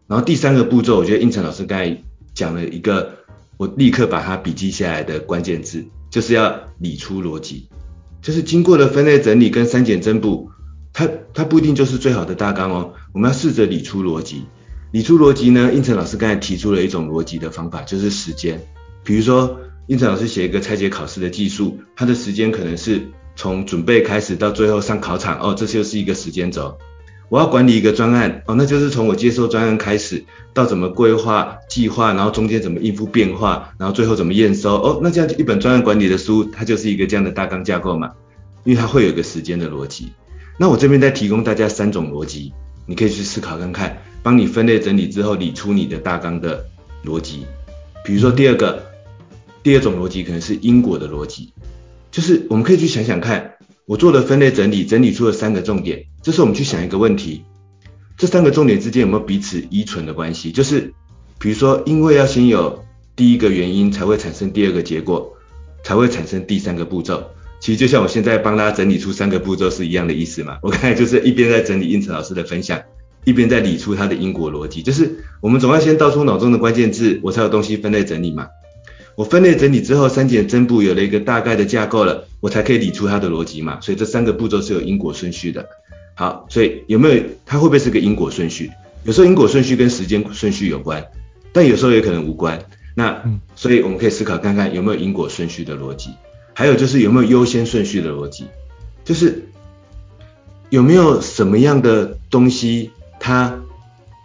[0.07, 2.01] 然后第三个步骤，我觉得应成老师刚才
[2.33, 3.17] 讲了一个，
[3.57, 7.67] 我立刻把它笔记下来的关键字，就是要理出逻辑，
[8.21, 10.49] 就是经过了分类整理跟删减增补，
[10.93, 14.45] 它它不一定就是最好的大纲哦，我们要试着理出逻辑。
[14.91, 18.65] 理出逻辑呢，应成老师刚才提出了一种逻辑的方法，就是时间。
[19.03, 23.01] 比如说，应成老师写一个拆解考试的技术，它的时间可能是
[23.35, 26.77] 从准备开始到最后上考场，哦，这就是一个时间轴。
[27.29, 38.11] 我要管理一个专案哦，那就是从我接收专案开始，到怎么规划计划，然后中间怎么应付变化，然后最后怎么验收哦，那这样一本专案管理的书，它就是一个这样的大纲架构嘛，
[38.63, 40.13] 因为它会有一个时间的逻辑。
[40.57, 42.53] 那我这边再提供大家三种逻辑，
[42.85, 46.65] 你可以去思考看看，帮你分类整理之后理出你的大纲的
[47.05, 47.45] 逻辑。
[48.05, 48.83] 比如说第二个，
[49.63, 51.51] 第二种逻辑可能是因果的逻辑，
[52.09, 53.55] 就是我们可以去想想看。
[53.85, 56.07] 我做了分类整理，整理出了三个重点。
[56.27, 57.45] 这时候我们去想一个问题：
[58.17, 60.51] 这三个重点之间有没有彼此依存的关系？
[60.51, 60.93] 就是，
[61.39, 62.83] 比如说，因为要先有
[63.15, 65.37] 第一个原因，才会产生第二个结果，
[65.85, 67.29] 才会产生第三个步骤。
[67.61, 70.57] 其实就像我现在帮大家整理出三个步骤是一样的意思嘛。
[70.63, 72.81] 我刚才就是一边在整理应成老师的分享，
[73.23, 74.81] 一边在理出他的因果逻辑。
[74.81, 78.47] 就是我们总要先道出脑中的关键字，我才有东西分类整理嘛。
[79.15, 83.79] 我分类整理之后，删减增补有了一个大概的架构了，我才可以理出它的逻辑嘛。
[83.79, 85.69] 所以这三个步骤是有因果顺序的。
[86.17, 88.71] 好，所以有没有它会不会是个因果顺序？
[89.03, 91.06] 有时候因果顺序跟时间顺序有关，
[91.53, 92.60] 但有时候也可能无关。
[92.95, 93.23] 那
[93.56, 96.10] 所以我们可以思考看看有没有因果顺序的逻辑，
[96.56, 98.47] 还有就是有没有优先顺序的逻辑，
[99.06, 99.47] 就是
[100.71, 103.56] 有没有什么样的东西它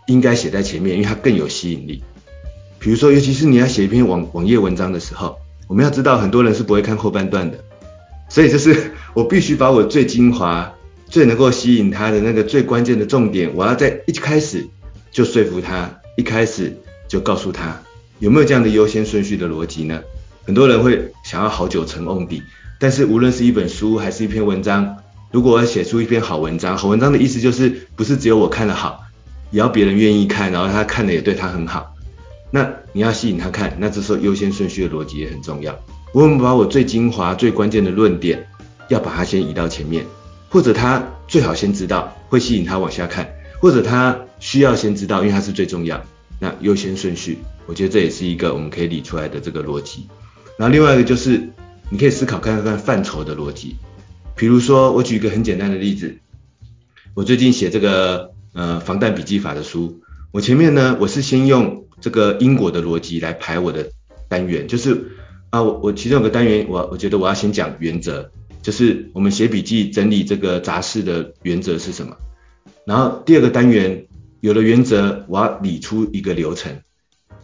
[0.07, 2.03] 应该写在前面，因为它更有吸引力。
[2.79, 5.37] 比如说，尤其是你要写一篇网网页文章的时候，
[5.69, 7.59] 我们要知道很多人是不会看后半段的，
[8.29, 10.75] 所以就是 我必须把我最精华、
[11.13, 14.67] 最能够吸引他的那个最关键的重点，我要在一开始
[15.11, 16.75] 就说服他，一开始
[17.07, 17.83] 就告诉他，
[18.19, 20.01] 有没有这样的优先顺序的逻辑呢？
[20.47, 22.43] 很多人会想要好酒成瓮底，
[22.81, 24.97] 但是无论是一本书还是一篇文章，
[25.31, 29.03] 如果我要写出一篇好文章，好文章的意思就是不是只有我看得好，
[29.51, 31.95] 也要别人愿意看，然后他看了也对他很好。
[32.51, 35.79] 那你要吸引他看，那这时候优先顺序的逻辑也很重要。
[36.15, 38.49] 我们把我最精华、最关键的论点，
[38.89, 40.07] 要把它先移到前面，
[40.53, 46.05] 或者他最好先知道，会吸引他往下看，或者他需要先知道，因为他是最重要。
[46.39, 50.07] 那优先顺序，我觉得这也是一个我们可以理出来的这个逻辑。
[50.59, 51.49] 然后另外一个就是，
[51.89, 53.77] 你可以思考看看范畴的逻辑。
[54.37, 56.19] 比如说，我举一个很简单的例子，
[57.15, 61.81] 我最近写这个呃防弹笔记法的书，我前面呢，我是先用。
[62.03, 63.93] 这个因果的逻辑来排我的
[64.29, 65.13] 单元，就是
[65.51, 68.33] 啊，我我其中有个单元，我我觉得我要先讲原则，
[68.63, 72.17] 就是我们写笔记整理这个杂事的原则是什么。
[72.87, 74.07] 然后第二个单元
[74.41, 76.81] 有了原则，我要理出一个流程，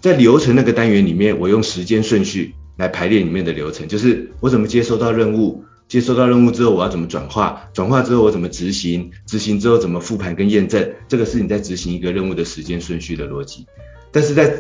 [0.00, 13.66] 在流程那个单元里面，我用时间顺序来排列里面的流程，就是我怎么接收到任务，接收到任务之后我要怎么转化，转化之后我怎么执行，执行之后怎么复盘跟验证，这个是你在执行一个任务的时间顺序的逻辑。
[14.10, 14.52] 但是在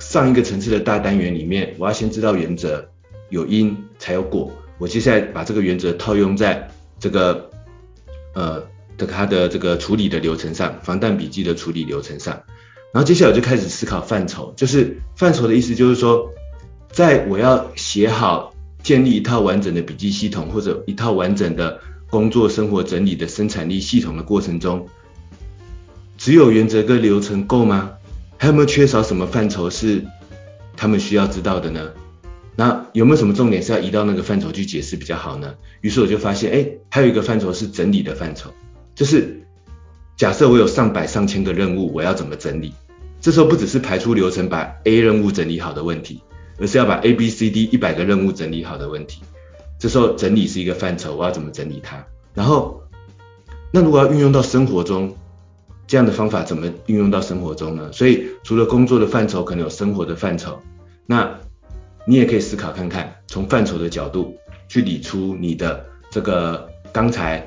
[0.00, 2.88] 上一个层次的大单元里面，我要先知道原则，
[3.30, 7.50] 有因才有果，我接下来把这个原则套用在这个
[8.34, 8.62] 呃
[8.96, 12.42] 的它的这个处理的流程上，防弹笔记的处理流程上。
[12.92, 16.30] 然后接下来我就开始思考范畴，就是范畴的意思就是说，
[16.92, 24.88] 在我要写好建立一套完整的笔记系统或者一套完整的工作生活整理的生产力系统的过程中，
[26.16, 27.90] 只有原则跟流程够吗？
[28.36, 30.04] 还有没有缺少什么范畴是
[30.76, 31.90] 他们需要知道的呢？
[32.56, 35.54] 那有没有什么重点是要移到那个范畴去解释比较好呢？
[35.80, 38.50] 于是我就发现，哎，还有一个范畴是整理的范畴，
[38.94, 39.42] 就是
[40.16, 42.72] 假设我有上百上千个任务，我要怎么整理？
[43.20, 46.22] 这时候不只是排出流程把 A 任务整理好的问题，
[46.60, 49.22] 而是要把 A、B、C、D 一百个任务整理好的问题。
[49.80, 52.06] 这时候整理是一个范畴，我要怎么整理它？
[52.34, 52.82] 然后，
[53.72, 55.16] 那如果要运用到生活中，
[55.88, 57.90] 这样的方法怎么运用到生活中呢？
[57.90, 60.60] 所以除了工作的范畴，可能有生活的范畴，
[61.06, 61.40] 那。
[62.06, 64.36] 你也可以思考看看，从范畴的角度
[64.68, 67.46] 去理出你的这个刚才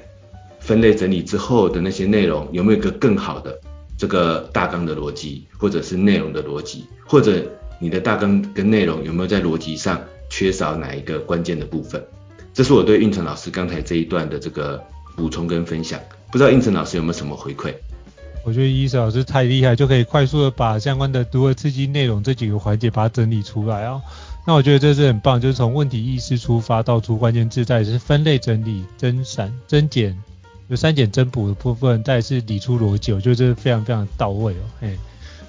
[0.60, 3.60] 分类整理之后的那些内容，有没有一个更好的
[3.98, 7.44] 这个大纲的逻辑，或者是内容的逻辑，或者
[7.80, 12.04] 你的大纲跟内容有没有在逻辑上缺少哪一个关键的部分？
[12.54, 14.84] 这是我对胤丞老师刚才这一段的这个
[15.16, 16.00] 补充跟分享，
[16.32, 17.74] 不知道胤丞老师有没有什么回馈？
[18.44, 24.02] 我觉得伊瑟老师太厉害，就可以快速的把相关的读核刺激内容这几个环节把它整理出来哦。
[24.48, 30.18] 那我觉得这是很棒，就是从问题意识出发，道出关键字，再是分类整理、增删、增减，
[30.70, 34.64] 有删减增补的部分，再是理出逻辑，我觉得这是非常非常到位哦。
[34.80, 34.98] 嘿，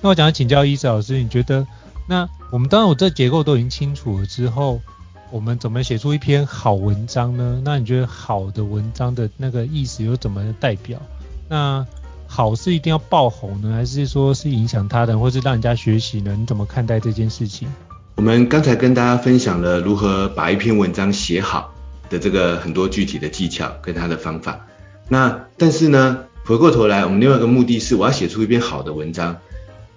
[0.01, 1.65] 那我想要请教伊瑟老师，你觉得，
[2.09, 4.81] 那我们当然我这结构都已经清楚了之后，
[5.31, 7.63] 我们怎么写出一篇好文章呢？
[7.65, 11.01] 那你觉得好的文章的那个意思又怎么代表？
[11.49, 11.87] 那
[12.27, 16.35] 好是一定要爆红呢，还是说是影响他人，或是让人家学习呢？
[16.37, 17.69] 你怎么看待这件事情？
[18.19, 21.73] 我们刚才跟大家分享了如何把一篇文章写好
[22.11, 24.67] 的这个很多具体的技巧跟他的方法。
[25.09, 29.37] 那但是呢，回过头来，我们另外一个目的是我要写出一篇好的文章，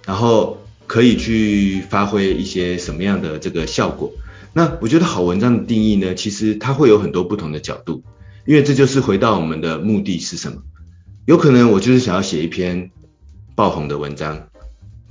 [0.05, 4.11] 然后可以去发挥一些什么样的这个效果。
[4.53, 8.03] 那我觉得好文章的定义呢，其实它会有很多不同的角度，
[8.45, 10.61] 因为这就是回到我们的目的是什么。
[11.25, 12.91] 有可能我就是想要写一篇
[13.55, 14.50] 爆红的文章。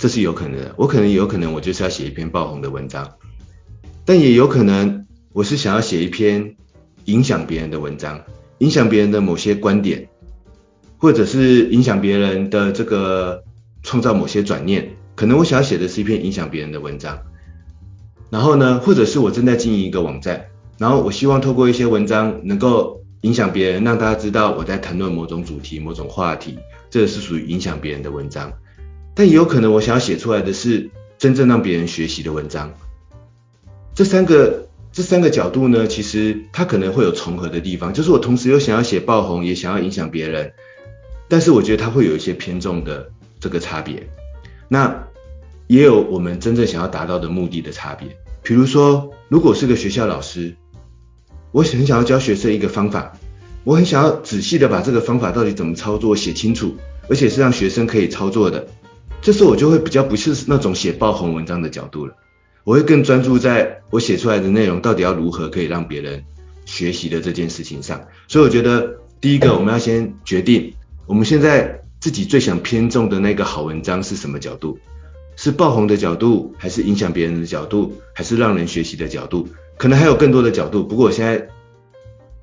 [0.00, 3.06] 这是有可能的，我可能有可能我就是要写一篇爆红的文章，
[4.06, 6.56] 但也有可能我是想要写一篇
[7.04, 8.18] 影响别人的文章，
[8.58, 10.08] 影响别人的某些观点，
[10.96, 13.44] 或者是影响别人的这个
[13.82, 17.18] 创造某些转念，可能我想要写的是一篇影响别人的文章。
[18.30, 20.46] 然后呢，或者是我正在经营一个网站，
[20.78, 26.58] 然后我希望透过一些文章能够影响别人，让大家知道我在谈论某种主题、某种话题，
[26.88, 28.50] 这是属于影响别人的文章。
[29.20, 32.72] 但也有可能，我想要写出来的是真正让别人学习的文章。
[33.94, 40.54] 这三个这三个角度呢，其实它可能会有重合的地方，就是我同时又想要写爆红，也想要影响别人，
[41.28, 44.08] 但是我觉得它会有一些偏重的这个差别。
[44.68, 45.04] 那
[45.66, 48.08] 也有我们真正想要达到的目的的差别。
[48.42, 50.56] 比如说，如果是个学校老师，
[51.52, 53.12] 我很想要教学生一个方法，
[53.64, 56.74] 我很想要仔细的把这个方法到底怎么操作写清楚，
[57.10, 58.66] 而且是让学生可以操作的。
[59.22, 62.14] 这时候我就会比较不是那种写爆红文章的角度了，
[62.64, 66.24] 我会更专注在我写出来的内容到底要如何可以让别人
[66.64, 68.00] 学习的这件事情上。
[68.28, 70.72] 所以我觉得第一个我们要先决定
[71.06, 74.78] 我们现在自己最想偏重的那个好文章是什么角度，
[75.36, 79.46] 是爆红的角度，还是影响别人的角度，还是让人学习的角度？
[79.76, 81.46] 可能还有更多的角度，不过我现在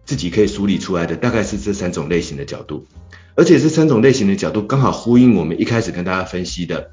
[0.05, 2.85] 自己可以梳理出来的大概是这三种类型的角度。
[3.37, 6.89] 而且这三种类型的角度刚好呼应我们一开始跟大家分析的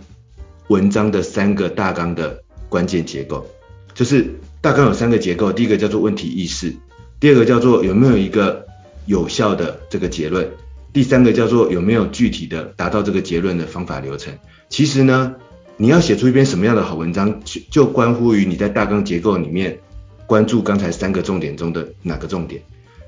[0.68, 3.46] 文章的三个大纲的关键结构，
[3.94, 6.74] 就是大纲有三个结构，第一个叫做问题意识，
[7.18, 8.66] 第二个叫做有没有一个
[9.06, 10.46] 有效的这个结论，
[10.92, 14.34] 第三个叫做有没有具体的达到这个结论的方法流程。
[14.68, 15.34] 其实呢，
[15.78, 19.78] 你要写出一篇什么样的好文章，就就关乎于你在大纲结构里面
[20.26, 22.60] 关注刚才三个重点中的哪个重点。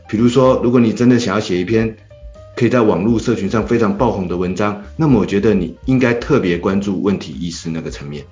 [0.09, 1.96] 比如说，如果你真的想要写一篇
[2.57, 8.24] 可以在网络社群上非常爆红的文章，那么我觉得你应该特别关注问题意识那个层面，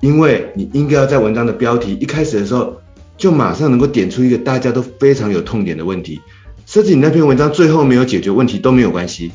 [0.00, 2.80] 因为你应该要在文章的标题一开始的时候
[3.16, 6.20] 就马上能够点出一个大家都非常有痛点的问题，
[6.64, 9.32] 甚至你那篇文章最后没有解决问题都没有关系，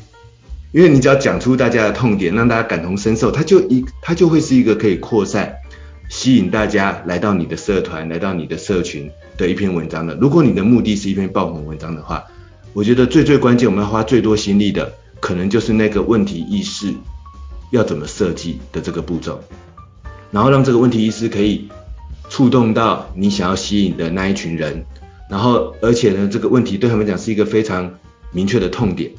[0.72, 5.56] 因为你只要讲出大家的痛点，让大家感同身受，它就一它就会是一个可以扩散、
[6.08, 10.14] 吸引大家来到你的社团、来到你的社群的一篇文章的。
[10.14, 12.24] 如果你的目的是一篇爆红文章的话。
[12.74, 16.94] 我觉得最最关键，我们要花最多心力的，可能就是那个问题意识
[17.70, 19.40] 要怎么设计的这个步骤，
[20.30, 21.68] 然后让这个问题意识可以
[22.28, 24.84] 触动到你想要吸引的那一群人，
[25.28, 27.92] 然后而且呢，这个问题对他们讲是一个非常
[28.30, 29.10] 明确的痛点，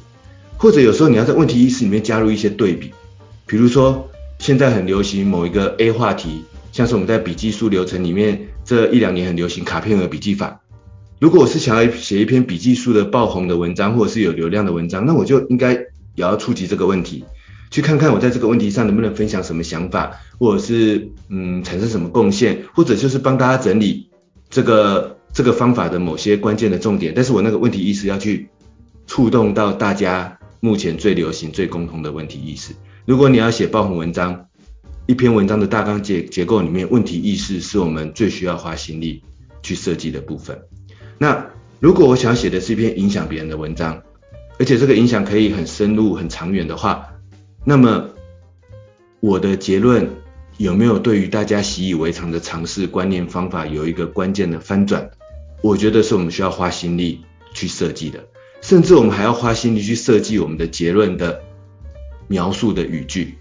[0.56, 2.92] 或者有时候你要在问题意识里面加入一些对比，
[3.46, 10.59] 比如说现在很流行某一个 A 话题，像是我们在笔记术流程里面这一两年很流行卡片和笔记法。
[11.20, 15.84] 如果我是想要写一篇笔记术的爆红的文章，或者是有流量的文章，那我就应该也
[16.16, 17.22] 要触及这个问题，
[17.70, 24.08] 去看看我在这个问题上能不能分享什么想法，或者是嗯产生什么贡献，或者就是帮大家整理
[24.48, 27.12] 这个这个方法的某些关键的重点。
[27.14, 28.48] 但是我那个问题意识要去
[29.06, 32.72] 触动到大家目前最流行、最共同的问题意识。
[33.04, 34.46] 如果你要写爆红文章，
[35.04, 39.22] 一篇文章的大纲结结构里面，问题意识是我们最需要花心力
[39.62, 40.58] 去设计的部分。
[41.22, 41.50] 那
[41.80, 44.02] 如果我想写的是一篇影响别人的文章，
[44.58, 47.12] 而且这个影响可以很深入、很长远的话，
[47.62, 48.08] 那么
[49.20, 50.08] 我的结论
[50.56, 55.10] 有没有对于大家习以为常的尝试、观念、方法有一个关键的翻转？
[55.60, 57.20] 我觉得是我们需要花心力
[57.52, 58.24] 去设计的，
[58.62, 61.42] 甚至我们还要花心力去设计我们的结论的
[62.28, 63.34] 描述的语句。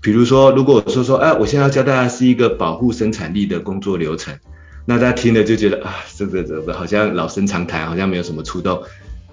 [0.00, 4.36] 比如说，如果我说说，哎，我现在要教大家是一个保护生产力的工作流程。
[4.90, 8.82] 那大家听了就觉得啊，这个这个好像老生常谈，好像没有什么触动。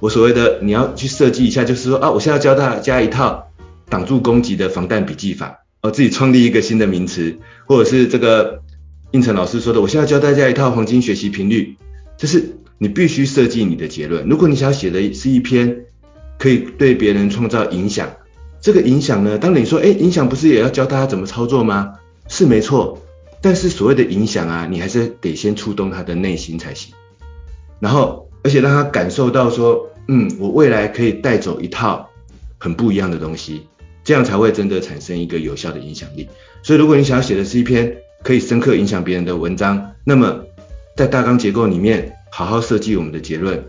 [0.01, 3.47] 我所谓的你要去设计一下，就是说啊，我现在要教大家一套
[3.87, 7.37] 挡住攻击的防弹笔记法，哦，自己创立一个新的名词，
[7.67, 8.63] 或者是这个
[9.11, 11.77] 应成老师说的，我现在教大家一套黄金学习频率，
[12.17, 14.27] 就是你必须设计你的结论。
[14.27, 15.85] 如果你想写的是一篇
[16.37, 18.09] 可以对别人创造影响，
[18.59, 21.93] 这个影响呢，当你说，哎，影响不是也要教大家怎么操作吗？
[22.27, 23.01] 是没错。
[23.45, 26.95] 但是所谓的影响啊，你还是得先触动他的内心才行，
[27.79, 32.09] 然后而且让他感受到说，嗯，我未来可以带走一套
[32.57, 33.67] 很不一样的东西，
[34.03, 36.27] 这样才会真的产生一个有效的影响力。
[36.63, 40.43] 所以如果你想要写的是一篇可以深刻影响别人的文章，那么
[40.97, 43.63] 在大纲结构里面好好设计我们的结论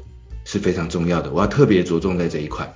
[0.47, 1.31] 是非常重要的。
[1.31, 2.75] 我要特别着重在这一块。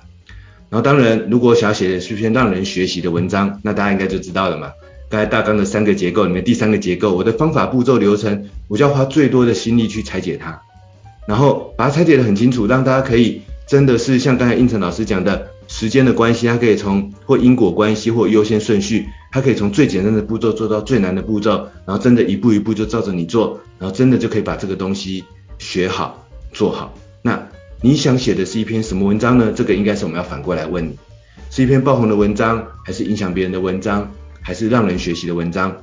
[0.69, 4.71] 然后当然，如果想要写的是一篇让人学习的文章，那大家应该就知道了嘛。
[5.11, 10.61] 刚才大纲的三个结构里面，第三个结构，我的方法、步骤、流程，我就要花最多的心力去拆解它，
[11.27, 25.25] 然后把它拆解得很清楚，让大家可以真的是像刚才应成老师讲的，时间的关系，它可以从或因果关系或优先顺序，它可以从最简单的步骤做到最难的步骤，然后真的一步一步就照着你做，然后真的就可以把这个东西
[25.59, 26.93] 学好做好。
[27.21, 27.49] 那
[27.81, 29.51] 你想写的是一篇什么文章呢？
[29.53, 30.97] 这个应该是我们要反过来问你，
[31.49, 34.09] 是一篇爆红的文章，还是影响别人的文章？
[34.41, 35.75] 还是让人学习的文章，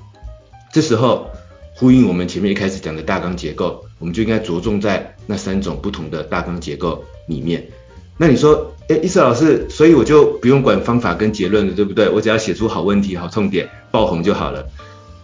[0.72, 1.30] 这时候
[1.74, 7.64] 呼应我们前面一开始讲的大纲结构，我们就应该着重在那三种不同的大纲结构里面。
[8.16, 12.09] 那你说，哎，伊瑟老师，所以我就不用管方法跟结论了，对不对？
[12.09, 14.66] 我只要写出好问题、好痛点、爆红就好了。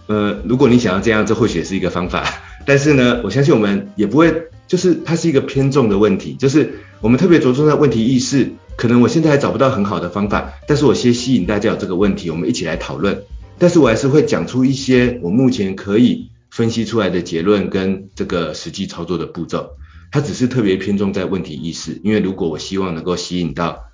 [0.06, 2.24] 呃，如果你想要这样，这或许也是一个方法。
[2.64, 4.32] 但是呢，我相信我们也不会，
[4.68, 8.52] 就是它是一个偏重的问题，就是我们特别着重在问题意识。
[8.76, 13.22] 可能我现在还找不到很好的方法，但是我先吸引大家有这个问题，我们一起来讨论。
[13.56, 19.70] 但是我还是会讲出一些我目前可以分析出来的结论跟这个实际操作的步骤。
[20.10, 23.84] 它只是特别偏重在问题意识，因为如果我希望能够吸引到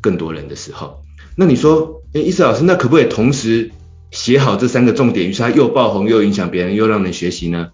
[0.00, 1.04] 更多人的时候，
[1.36, 3.70] 那你说，诶，伊瑟老师，那可不可以同时
[4.10, 7.68] 写好这三个重点，于是它又爆红又影响别人又让人学习呢？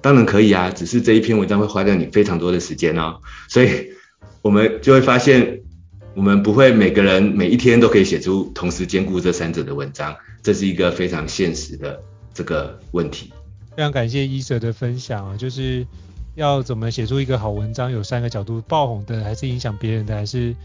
[0.00, 3.18] 当然可以啊，只是这一篇文章会花掉你非常多的时间哦。
[3.48, 3.88] 所以
[4.42, 5.62] 我们就会发现。
[6.16, 12.00] 我们不会每个人每一天都可以写出同时兼顾这三者的文章，这是一个非常现实的
[12.32, 13.30] 这个问题。
[13.76, 15.86] 非常感谢伊瑟的分享啊，就是
[16.34, 20.56] 要怎么写出一个好文章，有三个角度：爆红的，还是影响别人的，还是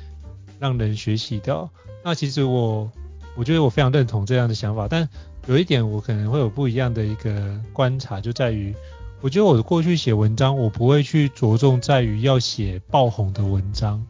[0.58, 1.70] 让人学习的。
[2.02, 2.90] 那其实我
[3.36, 5.10] 我觉得我非常认同这样的想法，但
[5.48, 8.74] 有一点我可能会有不一样的一个观察，就在于
[9.20, 14.02] 我觉得我过去写文章，我不会去着重在于要写爆红的文章，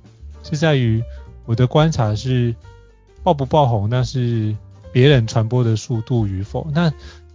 [0.44, 1.02] 是在于。
[1.46, 2.56] 我的观察是，
[3.24, 4.56] 爆不爆红那是
[4.92, 6.92] 别人传播的速度与否，那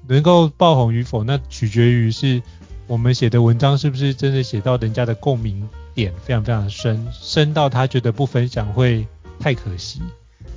[0.07, 2.43] 能够爆红与否，那取决于是
[2.87, 9.07] 我们写的文章是不是真的写到人家的共鸣点非常非常深，深到他觉得不分享会
[9.41, 10.01] 太可惜。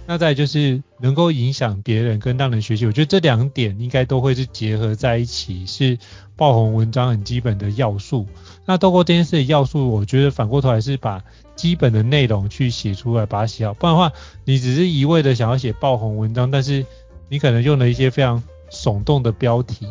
[0.06, 6.00] 那再就是能够影响别人跟让人学习，我觉得这两点应该都会是结合在一起，是
[6.36, 8.26] 爆红文章很基本的要素。
[8.66, 11.24] 那透过这件事的要素，我觉得反过头来是把
[11.60, 13.74] 基本的内容去写出来，把它写好。
[13.74, 14.14] 不然的话，
[14.46, 16.86] 你只是一味的想要写爆红文章，但是
[17.28, 18.42] 你可能用了一些非常
[18.72, 19.86] 耸动的标题。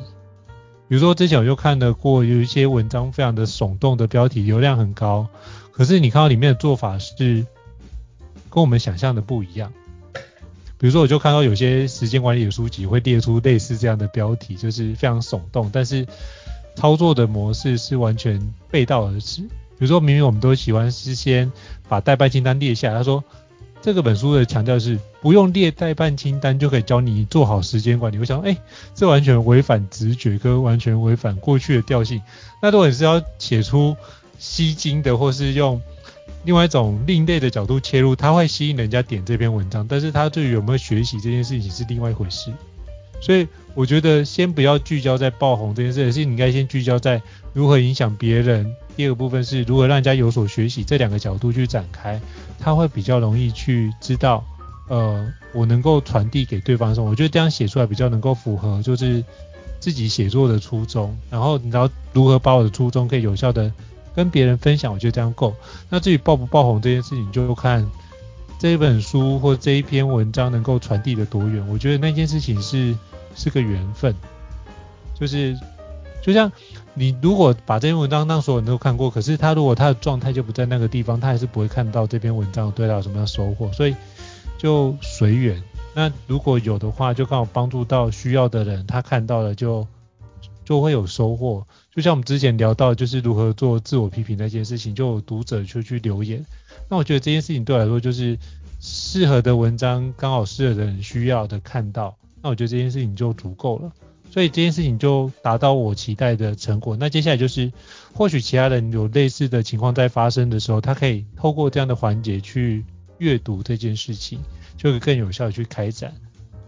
[0.89, 5.29] 比如说之前我就看得过有一些文章，非常的耸动的标题，流量很高，
[5.71, 7.45] 可是你看到里面的做法是
[8.49, 9.71] 跟我们想象的不一样。
[10.79, 16.07] 比如说，我就看到有些时间管理的书籍会列出类似这样的标题，就是非常耸动，但是。
[16.77, 18.41] 操作的模式是完全
[18.71, 19.43] 背道而驰。
[19.79, 21.53] 比如说，明明我们都喜欢事先
[21.89, 23.23] 把待办清单列下，他说
[23.81, 28.19] 这个本书的强调是不用列待办清单就可以教你做好时间管理。
[28.19, 28.57] 我想，哎，
[28.95, 32.21] 这完全违反直觉，跟完全违反过去的调性。
[32.61, 33.97] 那如果你是要写出
[34.39, 35.81] 吸睛的，或是用
[36.45, 42.53] 另外一种另类的角度切入，它会吸引人家点这篇文章，但是它对于有没有学习这件事情是另外一回事。
[43.21, 47.21] 所以我觉得先不要聚焦在爆红这件事，而是你应该先聚焦在
[47.53, 48.75] 如何影响别人。
[48.97, 52.21] 第二个部分是如何让人家有所学习，这两个角度去展开，
[52.59, 54.45] 他会比较容易去知道，
[54.89, 57.09] 呃，我能够传递给对方什么。
[57.09, 59.25] 我觉得这样写出来比较能够符合就是
[59.79, 61.17] 自己写作的初衷。
[61.31, 63.73] 然后你知道如何把我的初衷可以有效的
[64.17, 65.55] 跟别人分享，我觉得这样够。
[65.89, 67.89] 那至于爆不爆红这件事情，就看
[68.59, 71.67] 这一本书或这一篇文章能够传递的多远。
[71.69, 72.97] 我觉得那件事情是
[73.35, 74.15] 是个缘分，
[75.19, 75.57] 就是
[76.23, 76.51] 就像。
[76.95, 83.95] 你如果把这篇文章让所有人都看过，可是他如果他的状态就不在那个地方，他还是不会看到这篇文章对他有什么样收获，所以
[84.59, 85.63] 就随缘。
[85.95, 89.87] 那如果有的话，就刚好帮助到需要的人，他看到了就
[90.65, 91.65] 就会有收获。
[91.95, 96.45] 就像我们之前聊到，就是如何做自我批评那件事情，就有读者就去留言。
[96.89, 98.39] 那我觉得这件事情对我来说，就是
[98.81, 103.93] 适合的文章刚好适合的人需要的看到，那我觉得这件事情就足够了。
[104.31, 106.95] 所以这件事情就达到我期待的成果。
[106.97, 107.73] 那接下来就是，
[108.13, 112.85] 或许其他人有类似的情况在发生的时候，他可以透过这样的环节去
[113.17, 114.39] 阅读这件事情，
[114.77, 116.15] 就会更有效的去开展。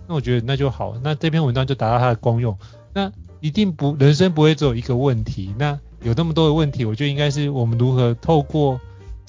[0.08, 2.56] 那我觉得那就好，那这篇文章就达到它的功用。
[2.94, 5.54] 那一定不，人生不会只有一个问题。
[5.58, 8.80] 那有那么多的问题，我觉得应该是我们如何透过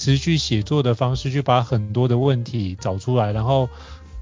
[0.01, 3.69] 持续写作的方式，去把很多的问题找出来，然后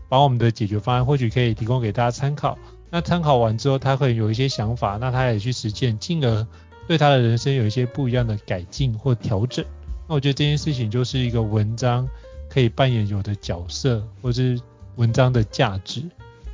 [0.09, 2.59] 把我们的解决方案或许可以提供给大家参考。
[2.89, 6.45] 那参考完之后，他会有一些想法，那他也去实践，进而
[6.85, 9.63] 对他的人生有一些不一样的改进或调整。
[10.05, 12.05] 那我觉得这件事情就是一个文章
[12.49, 14.59] 可以扮演有的角色，或是
[14.97, 16.03] 文章的价值。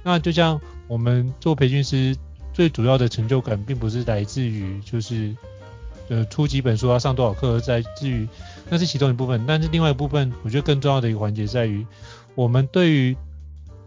[0.03, 2.15] 那就像我们做培训师，
[2.53, 5.35] 最主要的成就感，并不是来自于就是
[6.09, 8.27] 呃出几本书要上多少课，在至于
[8.69, 11.85] 那是其中一部分，但是另外一部分，我觉得更重要的一个环节在于，
[12.33, 13.15] 我们对于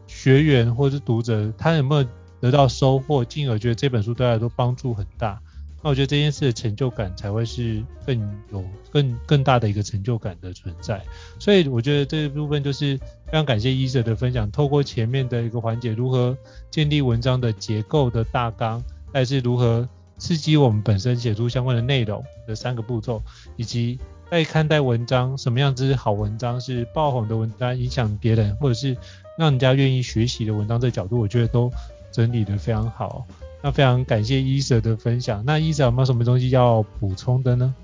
[0.07, 2.09] 学员或是读者，他有没有
[2.41, 5.41] 得到收获，进而觉得这本书对他来说帮助很大。
[5.81, 8.19] 那我觉得这件事的成就感才会是更
[8.51, 11.01] 有更更大的一个成就感的存在。
[11.39, 16.37] 所以我觉得这一部分就是非常感谢伊者的分享，透过前面的一个环节，如何
[16.69, 23.23] 建立文章的结构的大纲，还是如何刺激我们本身写出相关的内容的三个步骤，
[23.57, 24.01] 以及
[24.31, 28.97] 在看待文章什么样子好文章是爆红的文章，影响别人，或者是
[29.39, 31.71] 让人家愿意学习的文章，这角度我觉得都。
[32.11, 33.27] 整理得非常好，
[33.63, 35.45] 那非常感谢伊泽的分享。
[35.47, 37.75] 那伊泽有没有什么东西要补充的呢？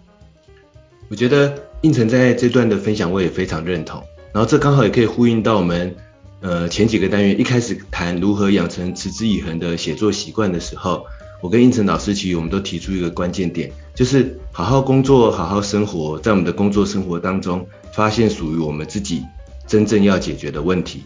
[1.08, 5.94] 我觉得胤丞在这段的分享我也非常认同，然后这刚好也可以呼应到我们
[6.40, 11.04] 呃前几个单元一开始谈如何养成持之以恒的写作习惯的时候，
[11.40, 19.22] 我跟胤丞老师其实我们都提出一个关键点，就是好好工作，好好生活，在我们的工作生活当中发现属于我们自己
[19.66, 21.02] 真正要解决的问题。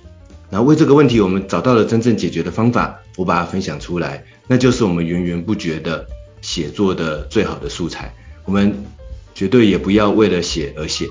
[0.51, 6.07] 然后为这个问题，我们找到了真正解决的方法，我把它分享出来，那就是我们源源不绝的
[6.41, 8.14] 写作的最好的素材。
[8.45, 8.74] 我们
[9.35, 11.05] 绝对也不要为了写而写，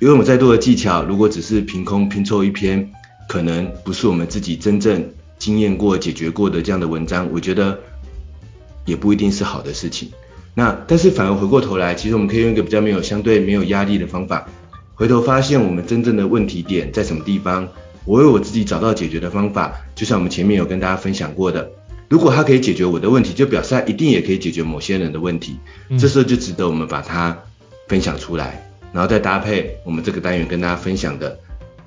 [0.00, 2.90] 因为我们再多的技巧，如果只是凭空拼凑一篇，
[3.28, 7.78] 可能不是我们自己真正经验过、解决过的这样的文章，我觉得
[8.86, 10.10] 也不一定是好的事情。
[10.54, 14.48] 那但是反而回过头来，其实我们可以用一个比较没有相对没有压力的方法，
[14.94, 17.68] 回头发现我们真正的问题点在什么地方。
[18.06, 21.68] 我为我自己找到解决的方法，就像我们前面有跟大家分享过的，
[22.08, 25.58] 如果它可以解决我的问题，就表示它一定也可以解决某些人的问题。
[25.98, 27.36] 这时候就值得我们把它
[27.88, 31.36] 分享出来，然后再搭配我们这个单元跟大家分享的，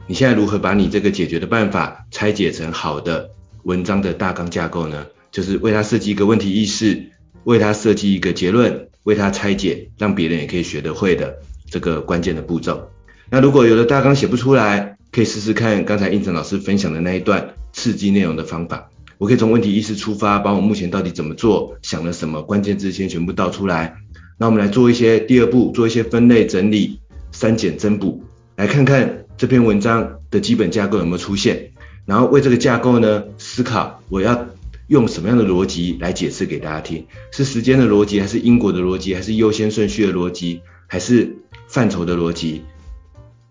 [0.07, 3.29] 你现在如何把你这个解决的办法拆解成好的
[3.63, 5.07] 文章的大纲架构呢？
[5.31, 7.11] 就是为他设计一个问题意识，
[7.43, 12.89] 为他设计一个结论，为他拆解，让别人也可以学得会的这个关键的步骤。
[13.29, 18.89] 那如果有的大纲写不出来，可以试试看刚才应成老师分享的那一段刺激内容的方法。
[19.17, 23.97] 我可以从问题意识出发，把我目前到底怎么做，想了什么关键字先全部倒出来。
[24.37, 26.99] 那我们来做一些第二步，做一些分类整理、
[27.31, 28.23] 删减增补，
[28.55, 31.71] 来看看这篇文章的基本架构有没有出现。
[32.05, 34.47] 然后为这个架构呢，思考我要
[34.89, 41.37] 用什么样的逻辑来解释给大家听，是时间的逻辑，还是因果的逻辑，还是优先顺序的逻辑，还是
[41.67, 42.63] 范畴的逻辑？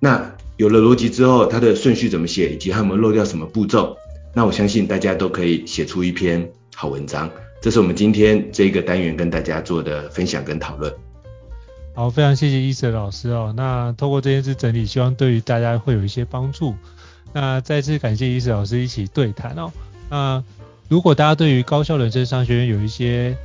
[0.01, 3.97] 那有了逻辑之后，它的顺序怎么写，以及它有没有漏掉什么步骤，
[4.35, 7.31] 那我相信大家都可以写出一篇好文章。
[7.63, 10.93] 这是我们今天这个单元跟大家做的分享跟讨论。
[11.95, 13.53] 好，非常谢谢伊瑟老师哦。
[13.57, 16.75] 那透过这件事整理，希望对于大家会有一些帮助。
[17.33, 19.73] 那再次感谢伊瑟老师一起对谈哦。
[20.09, 20.43] 那
[20.89, 23.37] 如果大家对于高效人生商学院有一些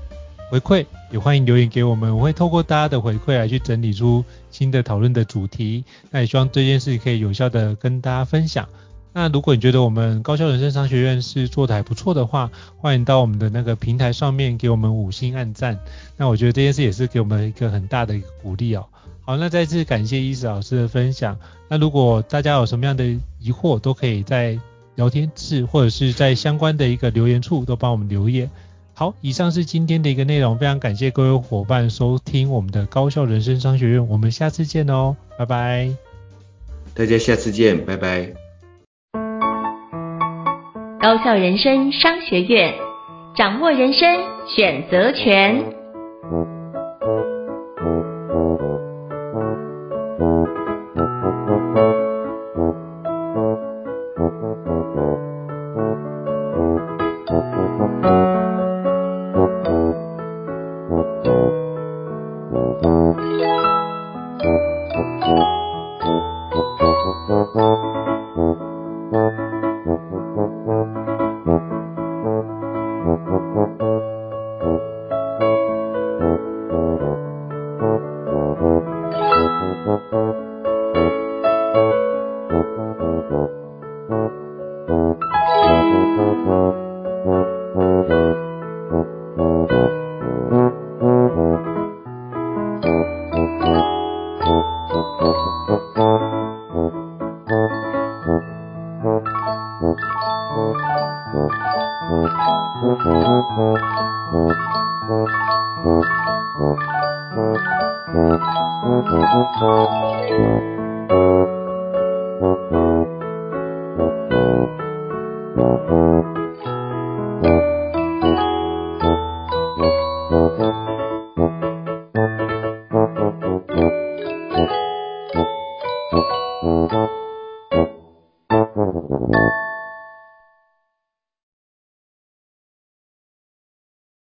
[0.49, 5.83] 回馈，也欢迎留言给我们，我会透过大家的回馈来去整理出新的讨论的主题。
[6.09, 8.69] 那也希望这件事可以有效的跟大家分享。
[9.11, 15.77] 那如果你觉得我们高效人生商学院是做得还不错的话，欢迎到我们的那个平台上面给我们五星按赞。
[16.15, 18.85] 那我觉得这件事也是给我们一个很大的一个鼓励哦。
[19.25, 21.37] 好，那再次感谢伊瑟老师的分享。
[21.67, 23.03] 那如果大家有什么样的
[23.39, 24.57] 疑惑，都可以在
[24.95, 28.49] 聊天室或者是在相关的一个留言处都帮我们留言。
[28.95, 35.89] 好，以上是今天的一个内容，非常感谢各位伙伴收听我们的高效人生商学院，我们下次见哦，拜拜。
[36.93, 38.33] 大家下次见，拜拜。
[41.01, 42.75] 高效人生商学院，
[43.35, 44.07] 掌握人生
[44.55, 46.62] 选择权。